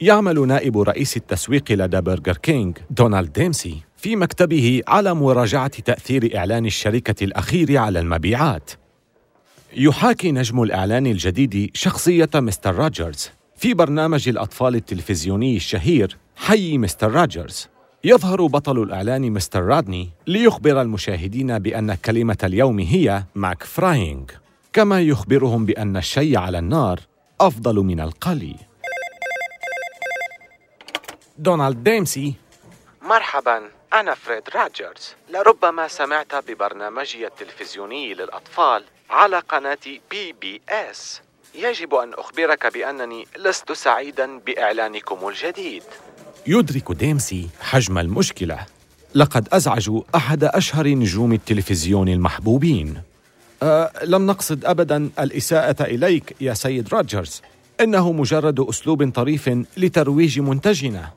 يعمل 0.00 0.46
نائب 0.46 0.78
رئيس 0.78 1.16
التسويق 1.16 1.72
لدى 1.72 2.00
برجر 2.00 2.36
كينج 2.36 2.78
دونالد 2.90 3.32
ديمسي 3.32 3.76
في 3.96 4.16
مكتبه 4.16 4.82
على 4.88 5.14
مراجعة 5.14 5.80
تأثير 5.80 6.38
إعلان 6.38 6.66
الشركة 6.66 7.24
الأخير 7.24 7.76
على 7.76 8.00
المبيعات. 8.00 8.70
يحاكي 9.76 10.32
نجم 10.32 10.62
الإعلان 10.62 11.06
الجديد 11.06 11.70
شخصية 11.74 12.30
مستر 12.34 12.74
روجرز 12.74 13.30
في 13.56 13.74
برنامج 13.74 14.28
الأطفال 14.28 14.74
التلفزيوني 14.74 15.56
الشهير 15.56 16.16
حي 16.36 16.78
مستر 16.78 17.10
روجرز 17.10 17.68
يظهر 18.04 18.46
بطل 18.46 18.82
الإعلان 18.82 19.32
مستر 19.32 19.62
رادني 19.62 20.10
ليخبر 20.26 20.82
المشاهدين 20.82 21.58
بأن 21.58 21.94
كلمة 21.94 22.38
اليوم 22.44 22.78
هي 22.78 23.24
McFrying 23.34 24.24
كما 24.74 25.00
يخبرهم 25.00 25.66
بأن 25.66 25.96
الشي 25.96 26.36
على 26.36 26.58
النار 26.58 27.00
أفضل 27.40 27.74
من 27.74 28.00
القلي 28.00 28.56
دونالد 31.38 31.84
ديمسي. 31.84 32.34
مرحبا 33.02 33.62
أنا 33.94 34.14
فريد 34.14 34.42
راجرز. 34.54 35.14
لربما 35.30 35.88
سمعت 35.88 36.34
ببرنامجي 36.34 37.26
التلفزيوني 37.26 38.14
للأطفال 38.14 38.84
على 39.10 39.38
قناة 39.38 39.78
بي 40.10 40.32
بي 40.32 40.60
إس. 40.68 41.20
يجب 41.54 41.94
أن 41.94 42.14
أخبرك 42.14 42.72
بأنني 42.74 43.26
لست 43.38 43.72
سعيدا 43.72 44.38
بإعلانكم 44.38 45.28
الجديد. 45.28 45.82
يدرك 46.46 46.92
ديمسي 46.92 47.48
حجم 47.60 47.98
المشكلة. 47.98 48.66
لقد 49.14 49.48
أزعجوا 49.52 50.02
أحد 50.14 50.44
أشهر 50.44 50.88
نجوم 50.88 51.32
التلفزيون 51.32 52.08
المحبوبين. 52.08 53.02
أه 53.64 53.90
لم 54.04 54.26
نقصد 54.26 54.64
أبدا 54.64 55.10
الإساءة 55.18 55.82
إليك 55.82 56.36
يا 56.40 56.54
سيد 56.54 56.94
روجرز 56.94 57.42
إنه 57.80 58.12
مجرد 58.12 58.60
أسلوب 58.60 59.12
طريف 59.12 59.50
لترويج 59.76 60.40
منتجنا. 60.40 61.10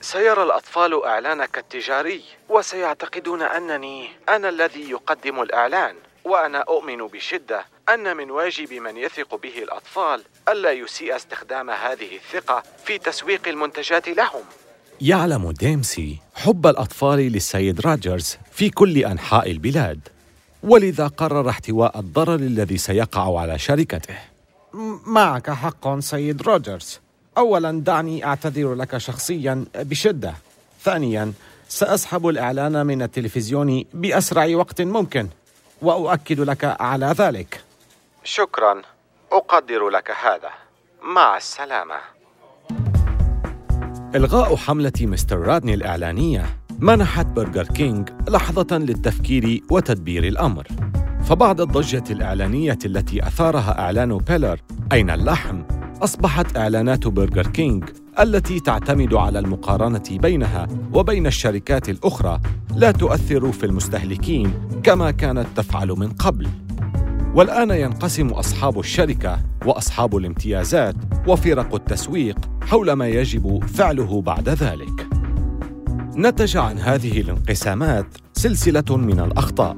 سيرى 0.00 0.42
الأطفال 0.42 1.04
إعلانك 1.04 1.58
التجاري 1.58 2.20
وسيعتقدون 2.48 3.42
أنني 3.42 4.08
أنا 4.28 4.48
الذي 4.48 4.90
يقدم 4.90 5.42
الإعلان 5.42 5.94
وأنا 6.24 6.58
أؤمن 6.58 7.06
بشدة 7.06 7.64
أن 7.88 8.16
من 8.16 8.30
واجب 8.30 8.72
من 8.72 8.96
يثق 8.96 9.34
به 9.34 9.58
الأطفال 9.62 10.22
ألا 10.48 10.72
يسيء 10.72 11.16
استخدام 11.16 11.70
هذه 11.70 12.16
الثقة 12.16 12.62
في 12.84 12.98
تسويق 12.98 13.48
المنتجات 13.48 14.08
لهم. 14.08 14.42
يعلم 15.00 15.50
ديمسي 15.50 16.18
حب 16.34 16.66
الأطفال 16.66 17.18
للسيد 17.18 17.80
راجرز 17.80 18.38
في 18.52 18.70
كل 18.70 19.04
أنحاء 19.04 19.50
البلاد. 19.50 20.13
ولذا 20.64 21.06
قرر 21.06 21.48
احتواء 21.48 21.98
الضرر 21.98 22.34
الذي 22.34 22.78
سيقع 22.78 23.40
على 23.40 23.58
شركته. 23.58 24.18
معك 25.06 25.50
حق 25.50 25.98
سيد 25.98 26.42
روجرز. 26.42 27.00
اولا 27.38 27.80
دعني 27.80 28.24
أعتذر 28.24 28.74
لك 28.74 28.98
شخصيا 28.98 29.64
بشدة. 29.74 30.34
ثانيا 30.82 31.32
سأسحب 31.68 32.28
الإعلان 32.28 32.86
من 32.86 33.02
التلفزيون 33.02 33.84
بأسرع 33.94 34.56
وقت 34.56 34.82
ممكن 34.82 35.28
وأؤكد 35.82 36.40
لك 36.40 36.64
على 36.80 37.06
ذلك. 37.06 37.60
شكرا. 38.24 38.82
أقدر 39.32 39.88
لك 39.88 40.10
هذا. 40.10 40.50
مع 41.02 41.36
السلامة. 41.36 41.94
إلغاء 44.14 44.56
حملة 44.56 44.92
مستر 45.00 45.38
رادني 45.38 45.74
الإعلانية. 45.74 46.63
منحت 46.78 47.26
برجر 47.26 47.64
كينج 47.64 48.08
لحظة 48.28 48.78
للتفكير 48.78 49.62
وتدبير 49.70 50.24
الأمر. 50.24 50.66
فبعد 51.24 51.60
الضجة 51.60 52.04
الإعلانية 52.10 52.78
التي 52.84 53.26
أثارها 53.26 53.80
إعلان 53.80 54.18
بيلر 54.18 54.60
أين 54.92 55.10
اللحم؟ 55.10 55.62
أصبحت 56.02 56.56
إعلانات 56.56 57.06
برجر 57.06 57.46
كينج 57.46 57.84
التي 58.20 58.60
تعتمد 58.60 59.14
على 59.14 59.38
المقارنة 59.38 60.02
بينها 60.10 60.68
وبين 60.92 61.26
الشركات 61.26 61.88
الأخرى 61.88 62.40
لا 62.76 62.90
تؤثر 62.90 63.52
في 63.52 63.66
المستهلكين 63.66 64.52
كما 64.82 65.10
كانت 65.10 65.46
تفعل 65.56 65.88
من 65.88 66.08
قبل. 66.08 66.48
والآن 67.34 67.70
ينقسم 67.70 68.28
أصحاب 68.28 68.78
الشركة 68.78 69.40
وأصحاب 69.66 70.16
الامتيازات 70.16 70.94
وفرق 71.28 71.74
التسويق 71.74 72.38
حول 72.62 72.92
ما 72.92 73.08
يجب 73.08 73.64
فعله 73.64 74.22
بعد 74.22 74.48
ذلك. 74.48 75.13
نتج 76.16 76.56
عن 76.56 76.78
هذه 76.78 77.20
الانقسامات 77.20 78.06
سلسلة 78.32 78.96
من 78.96 79.20
الأخطاء. 79.20 79.76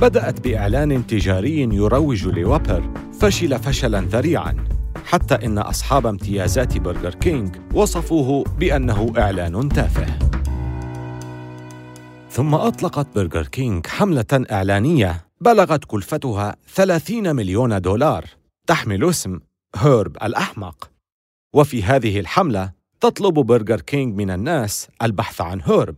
بدأت 0.00 0.40
بإعلان 0.40 1.06
تجاري 1.06 1.60
يروج 1.60 2.26
لووبر 2.26 2.92
فشل 3.20 3.58
فشلا 3.58 4.00
ذريعا 4.00 4.64
حتى 5.04 5.34
إن 5.34 5.58
أصحاب 5.58 6.06
امتيازات 6.06 6.78
برجر 6.78 7.14
كينج 7.14 7.56
وصفوه 7.74 8.44
بأنه 8.44 9.12
إعلان 9.18 9.68
تافه. 9.68 10.18
ثم 12.30 12.54
أطلقت 12.54 13.06
برجر 13.14 13.46
كينج 13.46 13.86
حملة 13.86 14.46
إعلانية 14.52 15.26
بلغت 15.40 15.84
كلفتها 15.84 16.56
30 16.74 17.36
مليون 17.36 17.80
دولار 17.80 18.24
تحمل 18.66 19.08
اسم 19.08 19.40
هيرب 19.76 20.16
الأحمق. 20.22 20.90
وفي 21.54 21.82
هذه 21.82 22.20
الحملة 22.20 22.77
تطلب 23.00 23.34
برجر 23.34 23.80
كينج 23.80 24.16
من 24.16 24.30
الناس 24.30 24.88
البحث 25.02 25.40
عن 25.40 25.60
هيرب 25.60 25.96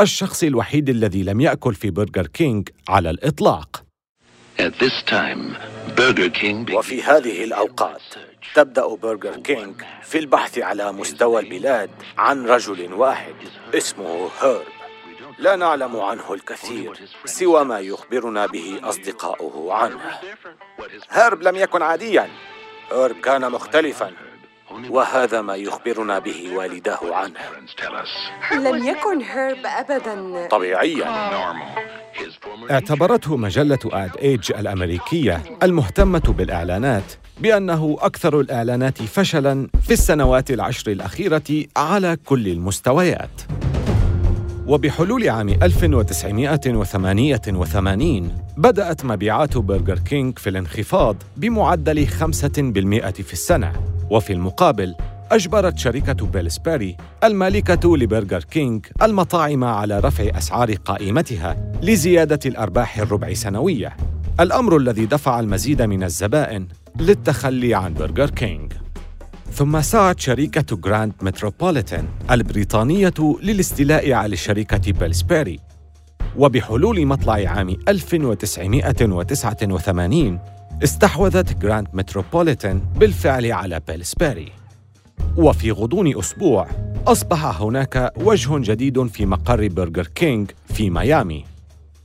الشخص 0.00 0.42
الوحيد 0.42 0.88
الذي 0.88 1.22
لم 1.22 1.40
يأكل 1.40 1.74
في 1.74 1.90
برجر 1.90 2.26
كينج 2.26 2.68
على 2.88 3.10
الإطلاق. 3.10 3.84
وفي 6.74 7.02
هذه 7.02 7.44
الأوقات 7.44 8.02
تبدأ 8.54 8.86
برجر 8.86 9.36
كينج 9.36 9.74
في 10.02 10.18
البحث 10.18 10.58
على 10.58 10.92
مستوى 10.92 11.40
البلاد 11.42 11.90
عن 12.18 12.46
رجل 12.46 12.92
واحد 12.92 13.34
اسمه 13.74 14.28
هيرب. 14.40 14.62
لا 15.38 15.56
نعلم 15.56 15.96
عنه 15.96 16.34
الكثير 16.34 17.00
سوى 17.24 17.64
ما 17.64 17.80
يخبرنا 17.80 18.46
به 18.46 18.80
أصدقاؤه 18.82 19.72
عنه. 19.74 20.00
هيرب 21.10 21.42
لم 21.42 21.56
يكن 21.56 21.82
عاديا. 21.82 22.28
هيرب 22.92 23.20
كان 23.20 23.52
مختلفا. 23.52 24.31
وهذا 24.90 25.40
ما 25.40 25.54
يخبرنا 25.54 26.18
به 26.18 26.56
والداه 26.56 27.14
عنه. 27.14 27.34
لم 28.52 28.88
يكن 28.88 29.22
هيرب 29.22 29.66
أبدا. 29.66 30.48
طبيعيا. 30.48 31.30
اعتبرته 32.70 33.36
مجلة 33.36 33.78
آد 33.84 34.16
إيج 34.16 34.52
الأمريكية 34.52 35.42
المهتمة 35.62 36.34
بالإعلانات 36.38 37.12
بأنه 37.40 37.96
أكثر 38.00 38.40
الإعلانات 38.40 39.02
فشلاً 39.02 39.68
في 39.82 39.92
السنوات 39.92 40.50
العشر 40.50 40.90
الأخيرة 40.90 41.64
على 41.76 42.16
كل 42.24 42.48
المستويات. 42.48 43.40
وبحلول 44.66 45.28
عام 45.28 45.48
1988 45.48 48.38
بدأت 48.56 49.04
مبيعات 49.04 49.56
برجر 49.56 49.98
كينج 49.98 50.38
في 50.38 50.50
الانخفاض 50.50 51.16
بمعدل 51.36 52.06
5% 52.06 53.22
في 53.22 53.32
السنة. 53.32 53.72
وفي 54.12 54.32
المقابل 54.32 54.94
أجبرت 55.30 55.78
شركة 55.78 56.26
بيلسباري 56.26 56.96
المالكة 57.24 57.96
لبرجر 57.96 58.44
كينج 58.44 58.86
المطاعم 59.02 59.64
على 59.64 60.00
رفع 60.00 60.38
أسعار 60.38 60.72
قائمتها 60.72 61.72
لزيادة 61.82 62.38
الأرباح 62.46 62.98
الربع 62.98 63.32
سنوية. 63.32 63.96
الأمر 64.40 64.76
الذي 64.76 65.06
دفع 65.06 65.40
المزيد 65.40 65.82
من 65.82 66.02
الزبائن 66.02 66.68
للتخلي 67.00 67.74
عن 67.74 67.94
برجر 67.94 68.30
كينج. 68.30 68.72
ثم 69.52 69.80
سعت 69.80 70.20
شركة 70.20 70.76
جراند 70.76 71.12
متروبوليتان 71.22 72.08
البريطانية 72.30 73.14
للاستيلاء 73.42 74.12
على 74.12 74.36
شركة 74.36 74.92
بيلسباري 74.92 75.60
وبحلول 76.36 77.06
مطلع 77.06 77.34
عام 77.34 77.76
1989 77.88 80.38
استحوذت 80.84 81.58
جراند 81.58 81.88
متروبوليتان 81.92 82.82
بالفعل 82.96 83.52
على 83.52 83.80
بيلسباري 83.88 84.52
وفي 85.36 85.70
غضون 85.70 86.18
أسبوع 86.18 86.68
أصبح 87.06 87.60
هناك 87.62 88.12
وجه 88.16 88.58
جديد 88.58 89.06
في 89.06 89.26
مقر 89.26 89.68
برجر 89.68 90.06
كينج 90.06 90.50
في 90.74 90.90
ميامي. 90.90 91.44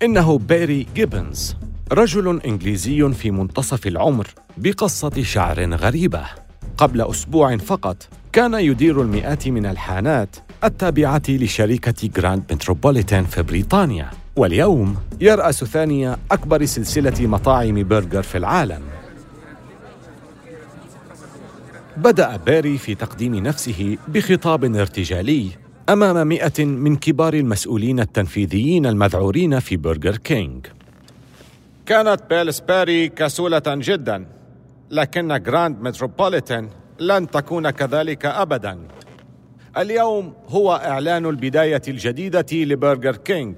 إنه 0.03 0.38
باري 0.38 0.88
جيبنز 0.95 1.56
رجل 1.91 2.41
إنجليزي 2.45 3.10
في 3.13 3.32
منتصف 3.32 3.88
العمر 3.88 4.27
بقصة 4.58 5.23
شعر 5.23 5.73
غريبة. 5.73 6.25
قبل 6.77 7.01
أسبوع 7.01 7.58
فقط 7.58 8.08
كان 8.34 8.53
يدير 8.53 9.01
المئات 9.01 9.47
من 9.47 9.65
الحانات 9.65 10.36
التابعة 10.63 11.21
لشركة 11.30 12.08
جراند 12.08 12.43
متروبوليتان 12.53 13.25
في 13.25 13.43
بريطانيا. 13.43 14.12
واليوم 14.38 14.95
يرأس 15.21 15.63
ثاني 15.63 16.15
أكبر 16.32 16.65
سلسلة 16.65 17.28
مطاعم 17.28 17.88
برجر 17.88 18.21
في 18.21 18.38
العالم. 18.38 18.82
بدأ 21.97 22.38
باري 22.38 22.78
في 22.78 22.95
تقديم 22.95 23.36
نفسه 23.36 23.97
بخطاب 24.08 24.76
ارتجالي 24.76 25.50
أمام 25.89 26.28
مئة 26.28 26.65
من 26.65 26.95
كبار 26.95 27.34
المسؤولين 27.34 28.00
التنفيذيين 28.00 28.86
المذعورين 28.86 29.60
في 29.60 29.78
برجر 29.78 30.17
كينج 30.17 30.65
كانت 31.86 32.21
بيلسباري 32.30 33.10
كسولة 33.10 33.62
جدا 33.67 34.26
لكن 34.91 35.43
جراند 35.43 35.82
متروبوليتان 35.82 36.69
لن 37.00 37.30
تكون 37.30 37.69
كذلك 37.69 38.26
أبدا. 38.26 38.80
اليوم 39.78 40.34
هو 40.50 40.76
إعلان 40.76 41.26
البداية 41.26 41.82
الجديدة 41.88 42.45
لبرجر 42.54 43.15
كينج 43.15 43.56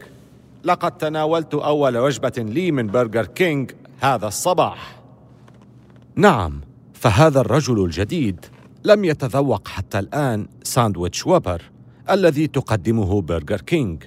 لقد 0.63 0.98
تناولت 0.98 1.54
أول 1.54 1.98
وجبة 1.98 2.34
لي 2.38 2.72
من 2.72 2.88
برجر 2.88 3.26
كينج 3.26 3.72
هذا 4.00 4.28
الصباح. 4.28 5.00
نعم 6.15 6.62
فهذا 6.93 7.41
الرجل 7.41 7.86
الجديد 7.86 8.45
لم 8.84 9.06
يتذوق 9.06 9.67
حتى 9.67 10.00
الآن 10.00 10.48
ساندويتش 10.63 11.28
ووبر 11.28 11.62
الذي 12.10 12.48
تقدمه 12.48 13.22
برجر 13.22 13.62
كينج 13.62 14.04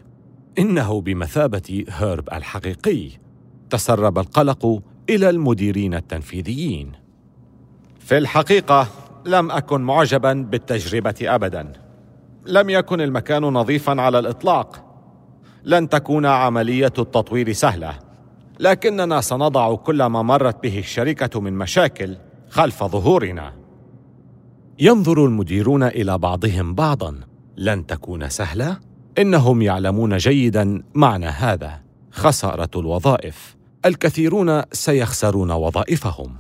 إنه 0.58 1.00
بمثابة 1.00 1.84
هيرب 1.88 2.28
الحقيقي. 2.32 3.08
تسرب 3.70 4.18
القلق 4.18 4.82
إلى 5.10 5.30
المديرين 5.30 5.94
التنفيذيين. 5.94 6.92
في 8.00 8.18
الحقيقة 8.18 8.88
لم 9.26 9.50
أكن 9.50 9.80
معجبا 9.80 10.32
بالتجربة 10.32 11.14
أبدا. 11.22 11.72
لم 12.46 12.70
يكن 12.70 13.00
المكان 13.00 13.42
نظيفا 13.42 14.00
على 14.00 14.18
الإطلاق. 14.18 14.91
لن 15.64 15.88
تكون 15.88 16.26
عملية 16.26 16.92
التطوير 16.98 17.52
سهلة. 17.52 17.98
لكننا 18.60 19.20
سنضع 19.20 19.74
كل 19.74 20.04
ما 20.04 20.22
مرت 20.22 20.62
به 20.62 20.78
الشركة 20.78 21.40
من 21.40 21.52
مشاكل 21.52 22.16
خلف 22.48 22.84
ظهورنا. 22.84 23.52
ينظر 24.78 25.24
المديرون 25.24 25.82
إلى 25.82 26.18
بعضهم 26.18 26.74
بعضا. 26.74 27.20
لن 27.56 27.86
تكون 27.86 28.28
سهلة؟ 28.28 28.78
إنهم 29.18 29.62
يعلمون 29.62 30.16
جيدا 30.16 30.82
معنى 30.94 31.26
هذا. 31.26 31.80
خسارة 32.10 32.70
الوظائف. 32.76 33.56
الكثيرون 33.84 34.62
سيخسرون 34.72 35.50
وظائفهم. 35.50 36.34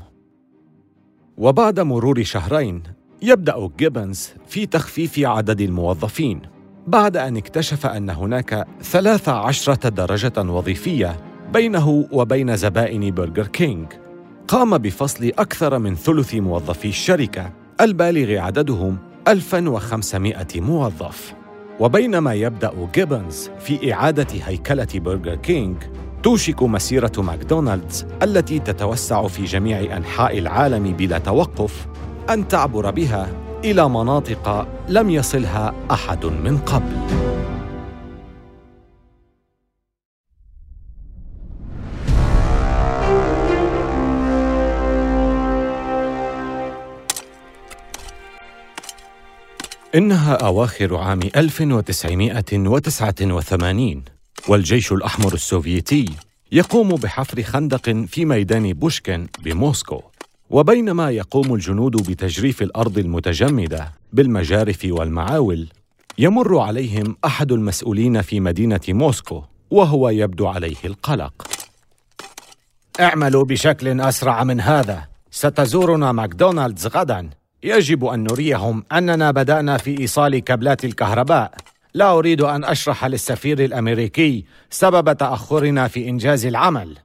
وبعد 1.36 1.80
مرور 1.80 2.22
شهرين 2.22 2.82
يبدأ 3.22 3.70
جيبنز 3.78 4.30
في 4.48 4.66
تخفيف 4.66 5.18
عدد 5.18 5.60
الموظفين. 5.60 6.51
بعد 6.86 7.16
أن 7.16 7.36
اكتشف 7.36 7.86
أن 7.86 8.10
هناك 8.10 8.66
ثلاث 8.82 9.28
عشرة 9.28 9.88
درجة 9.88 10.32
وظيفية 10.38 11.16
بينه 11.52 12.08
وبين 12.12 12.56
زبائن 12.56 13.14
برجر 13.14 13.46
كينج 13.46 13.86
قام 14.48 14.78
بفصل 14.78 15.32
أكثر 15.38 15.78
من 15.78 15.94
ثلث 15.94 16.34
موظفي 16.34 16.88
الشركة 16.88 17.50
البالغ 17.80 18.38
عددهم 18.38 18.98
1500 19.28 20.46
موظف. 20.56 21.34
وبينما 21.80 22.34
يبدأ 22.34 22.88
جيبنز 22.94 23.50
في 23.60 23.92
إعادة 23.92 24.26
هيكلة 24.44 24.88
برجر 24.94 25.34
كينج 25.34 25.76
توشك 26.22 26.62
مسيرة 26.62 27.12
ماكدونالدز 27.18 28.06
التي 28.22 28.58
تتوسع 28.58 29.26
في 29.26 29.44
جميع 29.44 29.96
أنحاء 29.96 30.38
العالم 30.38 30.92
بلا 30.92 31.18
توقف 31.18 31.86
أن 32.30 32.48
تعبر 32.48 32.90
بها 32.90 33.28
إلى 33.64 33.88
مناطق 33.88 34.68
لم 34.88 35.10
يصلها 35.10 35.74
أحد 35.90 36.26
من 36.26 36.58
قبل. 36.58 36.96
إنها 49.94 50.34
أواخر 50.34 50.96
عام 50.96 51.20
1989 51.36 54.04
والجيش 54.48 54.92
الأحمر 54.92 55.34
السوفيتي 55.34 56.06
يقوم 56.52 56.88
بحفر 56.88 57.42
خندق 57.42 57.90
في 57.90 58.24
ميدان 58.24 58.72
بوشكن 58.72 59.26
بموسكو. 59.38 60.02
وبينما 60.52 61.10
يقوم 61.10 61.54
الجنود 61.54 62.10
بتجريف 62.10 62.62
الأرض 62.62 62.98
المتجمدة 62.98 63.92
بالمجارف 64.12 64.80
والمعاول 64.84 65.68
يمر 66.18 66.58
عليهم 66.58 67.16
أحد 67.24 67.52
المسؤولين 67.52 68.22
في 68.22 68.40
مدينة 68.40 68.80
موسكو 68.88 69.42
وهو 69.70 70.08
يبدو 70.08 70.46
عليه 70.46 70.76
القلق. 70.84 71.32
اعملوا 73.00 73.44
بشكل 73.44 74.00
أسرع 74.00 74.44
من 74.44 74.60
هذا. 74.60 75.08
ستزورنا 75.30 76.12
ماكدونالدز 76.12 76.86
غداً. 76.86 77.30
يجب 77.62 78.04
أن 78.04 78.22
نريهم 78.22 78.84
أننا 78.92 79.30
بدأنا 79.30 79.76
في 79.76 80.00
إيصال 80.00 80.38
كابلات 80.38 80.84
الكهرباء. 80.84 81.54
لا 81.94 82.12
أريد 82.12 82.40
أن 82.40 82.64
أشرح 82.64 83.04
للسفير 83.04 83.64
الأمريكي 83.64 84.44
سبب 84.70 85.16
تأخرنا 85.16 85.88
في 85.88 86.08
إنجاز 86.08 86.46
العمل. 86.46 86.98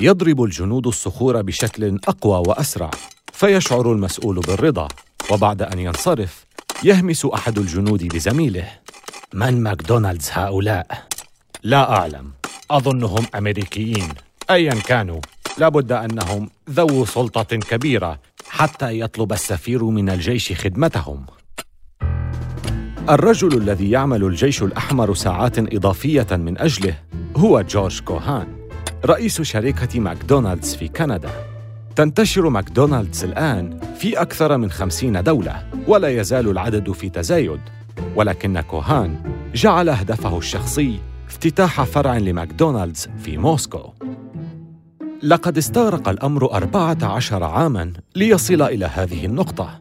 يضرب 0.00 0.42
الجنود 0.42 0.86
الصخور 0.86 1.42
بشكل 1.42 1.98
أقوى 2.08 2.42
وأسرع 2.48 2.90
فيشعر 3.32 3.92
المسؤول 3.92 4.40
بالرضا 4.40 4.88
وبعد 5.30 5.62
أن 5.62 5.78
ينصرف 5.78 6.44
يهمس 6.84 7.24
أحد 7.24 7.58
الجنود 7.58 8.14
لزميله 8.16 8.68
من 9.34 9.62
ماكدونالدز 9.62 10.30
هؤلاء؟ 10.32 11.06
لا 11.62 11.92
أعلم. 11.92 12.30
أظنهم 12.70 13.26
أمريكيين. 13.34 14.08
ايا 14.50 14.74
كانوا. 14.74 15.20
لابد 15.58 15.92
أنهم 15.92 16.50
ذوو 16.70 17.04
سلطة 17.04 17.56
كبيرة 17.56 18.20
حتى 18.48 19.00
يطلب 19.00 19.32
السفير 19.32 19.84
من 19.84 20.10
الجيش 20.10 20.52
خدمتهم. 20.52 21.26
الرجل 23.08 23.58
الذي 23.58 23.90
يعمل 23.90 24.24
الجيش 24.24 24.62
الأحمر 24.62 25.14
ساعات 25.14 25.58
إضافية 25.58 26.26
من 26.30 26.58
أجله 26.58 26.98
هو 27.36 27.60
جورج 27.60 28.00
كوهان. 28.00 28.59
رئيس 29.04 29.42
شركة 29.42 30.00
ماكدونالدز 30.00 30.74
في 30.74 30.88
كندا. 30.88 31.30
تنتشر 31.96 32.48
ماكدونالدز 32.48 33.24
الآن 33.24 33.80
في 33.98 34.20
أكثر 34.20 34.56
من 34.56 34.70
خمسين 34.70 35.22
دولة 35.22 35.62
ولا 35.88 36.08
يزال 36.08 36.48
العدد 36.48 36.92
في 36.92 37.08
تزايد. 37.08 37.60
ولكن 38.16 38.60
كوهان 38.60 39.16
جعل 39.54 39.88
هدفه 39.88 40.38
الشخصي 40.38 40.98
افتتاح 41.28 41.82
فرع 41.82 42.16
لماكدونالدز 42.18 43.08
في 43.24 43.36
موسكو. 43.36 43.92
لقد 45.22 45.58
استغرق 45.58 46.08
الأمر 46.08 46.52
أربعة 46.52 46.98
عشر 47.02 47.44
عاماً 47.44 47.92
ليصل 48.16 48.62
إلى 48.62 48.86
هذه 48.86 49.26
النقطة. 49.26 49.80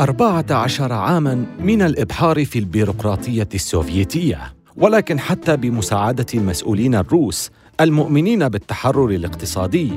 أربعة 0.00 0.46
عشر 0.50 0.92
عاماً 0.92 1.46
من 1.60 1.82
الإبحار 1.82 2.44
في 2.44 2.58
البيروقراطية 2.58 3.48
السوفيتية 3.54 4.54
ولكن 4.76 5.18
حتى 5.18 5.56
بمساعدة 5.56 6.26
المسؤولين 6.34 6.94
الروس 6.94 7.50
المؤمنين 7.80 8.48
بالتحرر 8.48 9.10
الاقتصادي 9.10 9.92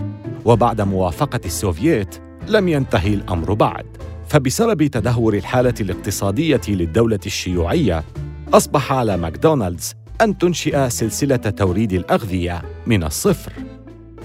وبعد 0.45 0.81
موافقة 0.81 1.39
السوفييت 1.45 2.15
لم 2.47 2.67
ينتهي 2.67 3.13
الأمر 3.13 3.53
بعد. 3.53 3.85
فبسبب 4.27 4.87
تدهور 4.87 5.33
الحالة 5.33 5.73
الاقتصادية 5.81 6.61
للدولة 6.67 7.19
الشيوعية 7.25 8.03
أصبح 8.53 8.93
على 8.93 9.17
ماكدونالدز 9.17 9.95
أن 10.21 10.37
تنشئ 10.37 10.89
سلسلة 10.89 11.35
توريد 11.35 11.93
الأغذية 11.93 12.61
من 12.87 13.03
الصفر. 13.03 13.53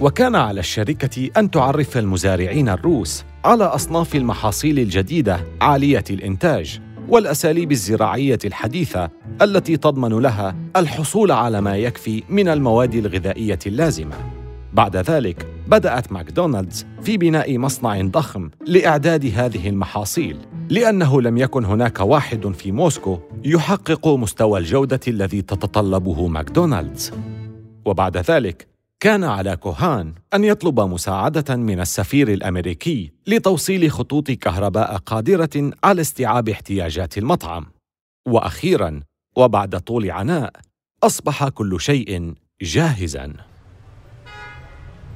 وكان 0.01 0.35
على 0.35 0.61
الشركة 0.61 1.31
أن 1.37 1.51
تعرف 1.51 1.99
المزارعين 1.99 2.69
الروس 2.69 3.25
على 3.45 3.65
أصناف 3.65 4.17
المحاصيل 4.17 4.79
الجديدة 4.79 5.41
عالية 5.61 6.05
الإنتاج. 6.11 6.81
والأساليب 7.09 7.73
الزراعية 7.73 8.39
الحديثة 8.45 9.11
التي 9.43 9.77
تضمن 9.77 10.19
لها 10.19 10.57
الحصول 10.77 11.33
على 11.33 11.61
ما 11.61 11.77
يكفي 11.77 12.23
من 12.29 12.49
المواد 12.49 12.95
الغذائية 12.95 13.59
اللازمة. 13.67 14.17
بعد 14.73 14.97
ذلك 14.97 15.47
بدأت 15.69 16.13
ماكدونالدز 16.13 16.87
في 17.03 17.17
بناء 17.17 17.59
مصنع 17.59 18.03
ضخم 18.03 18.51
لإعداد 18.67 19.33
هذه 19.35 19.69
المحاصيل، 19.69 20.37
لأنه 20.69 21.23
لم 21.23 21.39
يكن 21.39 21.65
هناك 21.65 22.01
واحد 22.01 22.53
في 22.55 22.73
موسكو 22.73 23.19
يحقق 23.45 24.09
مستوى 24.09 24.61
الجودة 24.61 25.01
الذي 25.09 25.43
تتطلبه 25.43 26.27
ماكدونالدز. 26.27 27.13
وبعد 27.85 28.17
ذلك 28.17 28.76
كان 29.01 29.25
على 29.25 29.57
كوهان 29.57 30.15
أن 30.35 30.45
يطلب 30.45 30.81
مساعدة 30.81 31.57
من 31.57 31.81
السفير 31.81 32.29
الأمريكي 32.29 33.13
لتوصيل 33.27 33.91
خطوط 33.91 34.31
كهرباء 34.31 34.97
قادرة 34.97 35.71
على 35.85 36.01
استيعاب 36.01 36.49
احتياجات 36.49 37.19
المطعم. 37.19 37.67
وأخيراً 38.29 39.01
وبعد 39.37 39.81
طول 39.81 40.11
عناء 40.11 40.53
أصبح 41.03 41.49
كل 41.49 41.81
شيء 41.81 42.35
جاهزاً. 42.63 43.33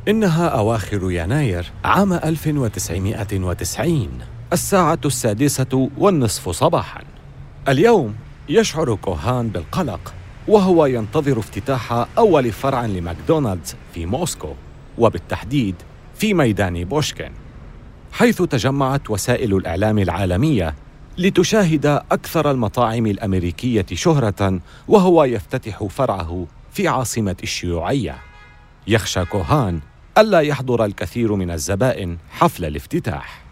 إنها 0.09 0.49
أواخر 0.49 1.11
يناير 1.11 1.73
عام 1.85 2.13
1990 2.13 4.19
الساعة 4.53 5.01
السادسة 5.05 5.91
والنصف 5.99 6.49
صباحاً. 6.49 7.05
اليوم 7.69 8.15
يشعر 8.49 8.95
كوهان 8.95 9.49
بالقلق 9.49 10.15
وهو 10.51 10.87
ينتظر 10.87 11.39
افتتاح 11.39 12.07
أول 12.19 12.53
فرع 12.53 12.87
لماكدونالدز 12.87 13.75
في 13.95 14.07
موسكو 14.07 14.55
وبالتحديد 14.99 15.75
في 16.17 16.35
ميدان 16.35 16.85
بوشكين 16.85 17.33
حيث 18.13 18.43
تجمعت 18.43 19.11
وسائل 19.11 19.57
الإعلام 19.57 19.99
العالمية 19.99 20.75
لتشاهد 21.19 21.87
أكثر 21.87 22.51
المطاعم 22.51 23.07
الأمريكية 23.07 23.87
شهرة 23.93 24.61
وهو 24.89 25.25
يفتتح 25.25 25.85
فرعه 25.85 26.47
في 26.73 26.89
عاصمة 26.89 27.37
الشيوعية. 27.43 28.19
يخشى 28.87 29.25
كوهان 29.25 29.81
ألا 30.19 30.41
يحضر 30.41 30.85
الكثير 30.85 31.35
من 31.35 31.51
الزبائن 31.51 32.17
حفل 32.31 32.65
الافتتاح. 32.65 33.45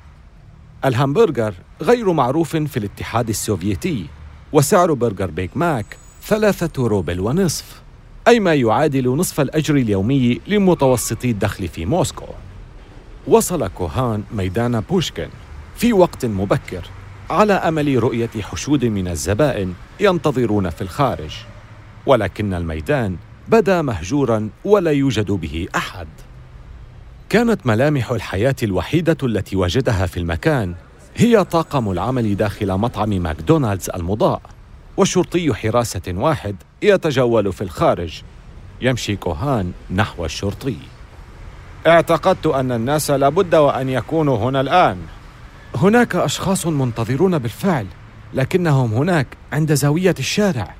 الهامبرجر 0.85 1.55
غير 1.83 2.13
معروف 2.13 2.57
في 2.57 2.77
الاتحاد 2.77 3.29
السوفيتي 3.29 4.07
وسعر 4.53 4.93
برجر 4.93 5.31
بيج 5.31 5.51
ماك 5.55 5.97
ثلاثة 6.29 6.87
روبل 6.87 7.21
ونصف 7.21 7.83
أي 8.29 8.41
ما 8.41 8.55
يعادل 8.55 9.17
نصف 9.17 9.41
الأجر 9.41 9.77
اليومي 9.77 10.41
لمتوسطي 10.47 11.31
الدخل 11.31 11.69
في 11.69 11.87
موسكو. 11.87 12.25
وصل 13.27 13.69
كوهان 13.69 14.23
ميدان 14.33 14.81
بوشكين 14.81 15.29
في 15.77 15.93
وقت 15.93 16.27
مبكر 16.27 16.85
على 17.31 17.53
أمل 17.53 18.03
رؤية 18.03 18.31
حشود 18.41 18.85
من 18.85 19.09
الزبائن 19.09 19.75
ينتظرون 20.01 20.71
في 20.71 20.83
الخارج. 20.83 21.37
ولكن 22.07 22.55
الميدان 22.55 23.17
بدا 23.49 23.83
مهجورا 23.83 24.49
ولا 24.65 24.91
يوجد 24.91 25.31
به 25.31 25.69
أحد. 25.77 26.09
كانت 27.29 27.67
ملامح 27.67 28.11
الحياة 28.11 28.57
الوحيدة 28.63 29.17
التي 29.23 29.57
وجدها 29.57 30.07
في 30.07 30.17
المكان 30.17 30.75
هي 31.17 31.45
طاقم 31.45 31.91
العمل 31.91 32.37
داخل 32.37 32.73
مطعم 32.73 33.09
ماكدونالدز 33.09 33.91
المضاء. 33.91 34.58
وشرطي 34.99 35.55
حراسة 35.55 36.03
واحد 36.09 36.57
يتجول 36.83 37.53
في 37.53 37.63
الخارج. 37.63 38.23
يمشي 38.81 39.17
كوهان 39.17 39.73
نحو 39.91 40.25
الشرطي. 40.25 40.77
اعتقدت 41.87 42.47
أن 42.47 42.73
الناس 42.73 43.11
لابد 43.11 43.55
وأن 43.55 43.89
يكونوا 43.89 44.39
هنا 44.39 44.61
الآن. 44.61 44.99
هناك 45.75 46.17
أشخاص 46.17 46.67
منتظرون 46.67 47.39
بالفعل 47.39 47.87
لكنهم 48.35 48.95
هناك 48.95 49.27
عند 49.53 49.75
زاوية 49.75 50.15
الشارع. 50.19 50.75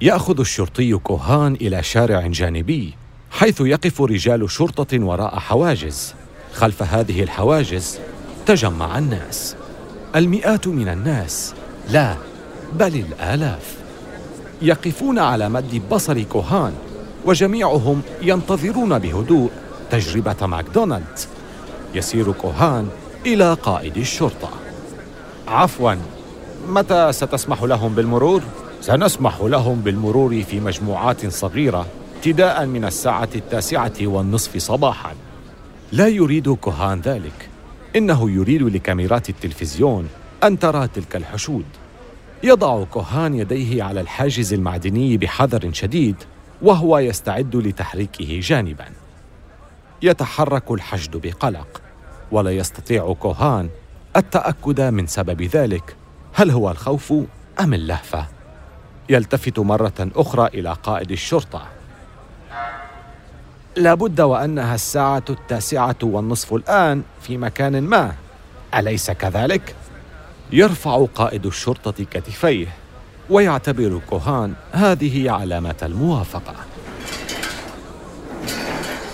يأخذ 0.00 0.40
الشرطي 0.40 0.96
كوهان 0.96 1.54
إلى 1.54 1.82
شارع 1.82 2.26
جانبي 2.26 2.94
حيث 3.30 3.60
يقف 3.60 4.02
رجال 4.02 4.50
شرطة 4.50 4.98
وراء 4.98 5.38
حواجز. 5.38 6.14
خلف 6.52 6.82
هذه 6.82 7.22
الحواجز 7.22 7.98
تجمع 8.46 8.98
الناس. 8.98 9.56
المئات 10.16 10.68
من 10.68 10.88
الناس 10.88 11.54
لا 11.90 12.16
بل 12.78 12.94
الآلاف. 12.94 13.76
يقفون 14.62 15.18
على 15.18 15.48
مد 15.48 15.82
بصر 15.90 16.22
كوهان 16.22 16.72
وجميعهم 17.24 18.02
ينتظرون 18.22 18.98
بهدوء 18.98 19.50
تجربة 19.90 20.46
ماكدونالدز. 20.46 21.28
يسير 21.94 22.32
كوهان 22.32 22.88
إلى 23.26 23.54
قائد 23.54 23.96
الشرطة. 23.96 24.50
عفوا 25.48 25.94
متى 26.68 27.12
ستسمح 27.12 27.62
لهم 27.62 27.94
بالمرور؟ 27.94 28.42
سنسمح 28.80 29.40
لهم 29.40 29.80
بالمرور 29.80 30.42
في 30.42 30.60
مجموعات 30.60 31.26
صغيرة 31.26 31.86
ابتداء 32.16 32.66
من 32.66 32.84
الساعة 32.84 33.28
التاسعة 33.34 33.92
والنصف 34.02 34.56
صباحا. 34.56 35.14
لا 35.92 36.08
يريد 36.08 36.48
كوهان 36.48 37.00
ذلك. 37.00 37.48
إنه 37.96 38.30
يريد 38.30 38.62
لكاميرات 38.62 39.28
التلفزيون 39.28 40.08
أن 40.44 40.58
ترى 40.58 40.88
تلك 40.88 41.16
الحشود. 41.16 41.64
يضع 42.42 42.84
كوهان 42.84 43.34
يديه 43.34 43.82
على 43.82 44.00
الحاجز 44.00 44.52
المعدني 44.52 45.16
بحذر 45.16 45.72
شديد 45.72 46.16
وهو 46.62 46.98
يستعد 46.98 47.56
لتحريكه 47.56 48.40
جانبا. 48.40 48.84
يتحرك 50.02 50.70
الحشد 50.70 51.16
بقلق 51.16 51.82
ولا 52.32 52.50
يستطيع 52.50 53.14
كوهان 53.20 53.68
التأكد 54.16 54.80
من 54.80 55.06
سبب 55.06 55.42
ذلك 55.42 55.96
هل 56.32 56.50
هو 56.50 56.70
الخوف 56.70 57.12
أم 57.60 57.74
اللهفة؟ 57.74 58.26
يلتفت 59.08 59.58
مرة 59.58 60.10
أخرى 60.16 60.46
إلى 60.46 60.76
قائد 60.82 61.10
الشرطة. 61.10 61.66
لابد 63.76 64.20
وأنها 64.20 64.74
الساعة 64.74 65.24
التاسعة 65.30 65.96
والنصف 66.02 66.54
الآن 66.54 67.02
في 67.22 67.38
مكان 67.38 67.82
ما 67.82 68.14
أليس 68.74 69.10
كذلك؟ 69.10 69.74
يرفع 70.52 71.06
قائد 71.14 71.46
الشرطة 71.46 72.04
كتفيه 72.10 72.66
ويعتبر 73.30 74.00
كوهان 74.10 74.54
هذه 74.72 75.30
علامة 75.30 75.74
الموافقة. 75.82 76.54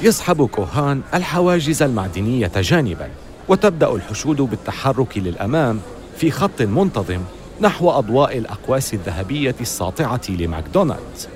يسحب 0.02 0.46
كوهان 0.46 1.02
الحواجز 1.14 1.82
المعدنية 1.82 2.52
جانبا 2.56 3.10
وتبدأ 3.48 3.92
الحشود 3.92 4.36
بالتحرك 4.36 5.18
للأمام 5.18 5.80
في 6.16 6.30
خط 6.30 6.62
منتظم 6.62 7.20
نحو 7.60 7.90
أضواء 7.90 8.38
الأقواس 8.38 8.94
الذهبية 8.94 9.54
الساطعة 9.60 10.20
لماكدونالدز. 10.28 11.28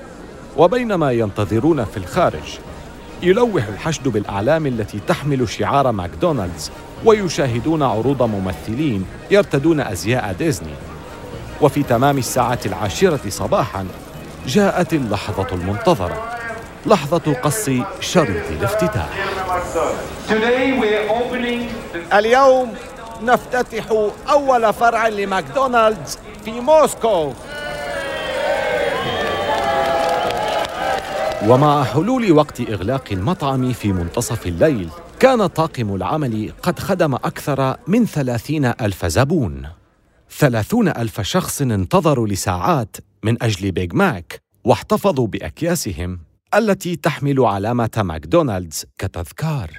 وبينما 0.56 1.12
ينتظرون 1.12 1.84
في 1.84 1.96
الخارج 1.96 2.58
يلوح 3.22 3.66
الحشد 3.66 4.08
بالأعلام 4.08 4.66
التي 4.66 5.00
تحمل 5.08 5.48
شعار 5.48 5.92
ماكدونالدز 5.92 6.70
ويشاهدون 7.04 7.82
عروض 7.82 8.22
ممثلين 8.22 9.06
يرتدون 9.30 9.80
أزياء 9.80 10.32
ديزني. 10.32 10.74
وفي 11.60 11.82
تمام 11.82 12.18
الساعة 12.18 12.58
العاشرة 12.66 13.20
صباحاً 13.28 13.86
جاءت 14.46 14.92
اللحظة 14.92 15.46
المنتظرة 15.52 16.36
لحظة 16.86 17.32
قص 17.42 17.70
شريط 18.00 18.50
الافتتاح. 18.50 19.08
اليوم 22.12 22.74
نفتتح 23.22 23.84
أول 24.30 24.72
فرع 24.72 25.08
لماكدونالدز 25.08 26.18
في 26.44 26.60
موسكو. 26.60 27.32
ومع 31.46 31.84
حلول 31.84 32.32
وقت 32.32 32.60
إغلاق 32.60 33.04
المطعم 33.12 33.72
في 33.72 33.92
منتصف 33.92 34.46
الليل 34.46 34.88
كان 35.20 35.46
طاقم 35.46 35.94
العمل 35.94 36.52
قد 36.62 36.78
خدم 36.78 37.14
أكثر 37.14 37.76
من 37.86 38.06
ثلاثين 38.06 38.64
ألف 38.64 39.06
زبون. 39.06 39.68
ثلاثون 40.30 40.88
ألف 40.88 41.20
شخص 41.20 41.62
انتظروا 41.62 42.28
لساعات 42.28 42.96
من 43.22 43.42
أجل 43.42 43.72
بيج 43.72 43.94
ماك 43.94 44.40
واحتفظوا 44.64 45.26
بأكياسهم 45.26 46.18
التي 46.54 46.96
تحمل 46.96 47.40
علامة 47.40 47.90
ماكدونالدز 47.96 48.84
كتذكار. 48.98 49.70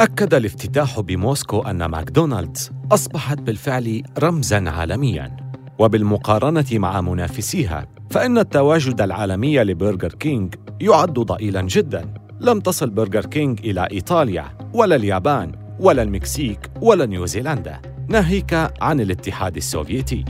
أكد 0.00 0.34
الافتتاح 0.34 1.00
بموسكو 1.00 1.60
أن 1.60 1.84
ماكدونالدز 1.84 2.70
أصبحت 2.92 3.38
بالفعل 3.38 4.02
رمزاً 4.18 4.70
عالمياً. 4.70 5.36
وبالمقارنة 5.78 6.66
مع 6.72 7.00
منافسيها 7.00 7.88
فإن 8.10 8.38
التواجد 8.38 9.00
العالمي 9.00 9.58
لبرجر 9.58 10.12
كينج 10.14 10.54
يعد 10.80 11.14
ضئيلاً 11.14 11.62
جداً. 11.62 12.27
لم 12.40 12.60
تصل 12.60 12.90
برجر 12.90 13.26
كينج 13.26 13.60
إلى 13.66 13.88
إيطاليا 13.92 14.44
ولا 14.74 14.96
اليابان 14.96 15.52
ولا 15.80 16.02
المكسيك 16.02 16.70
ولا 16.80 17.06
نيوزيلندا. 17.06 17.80
ناهيك 18.08 18.54
عن 18.80 19.00
الاتحاد 19.00 19.56
السوفيتي. 19.56 20.24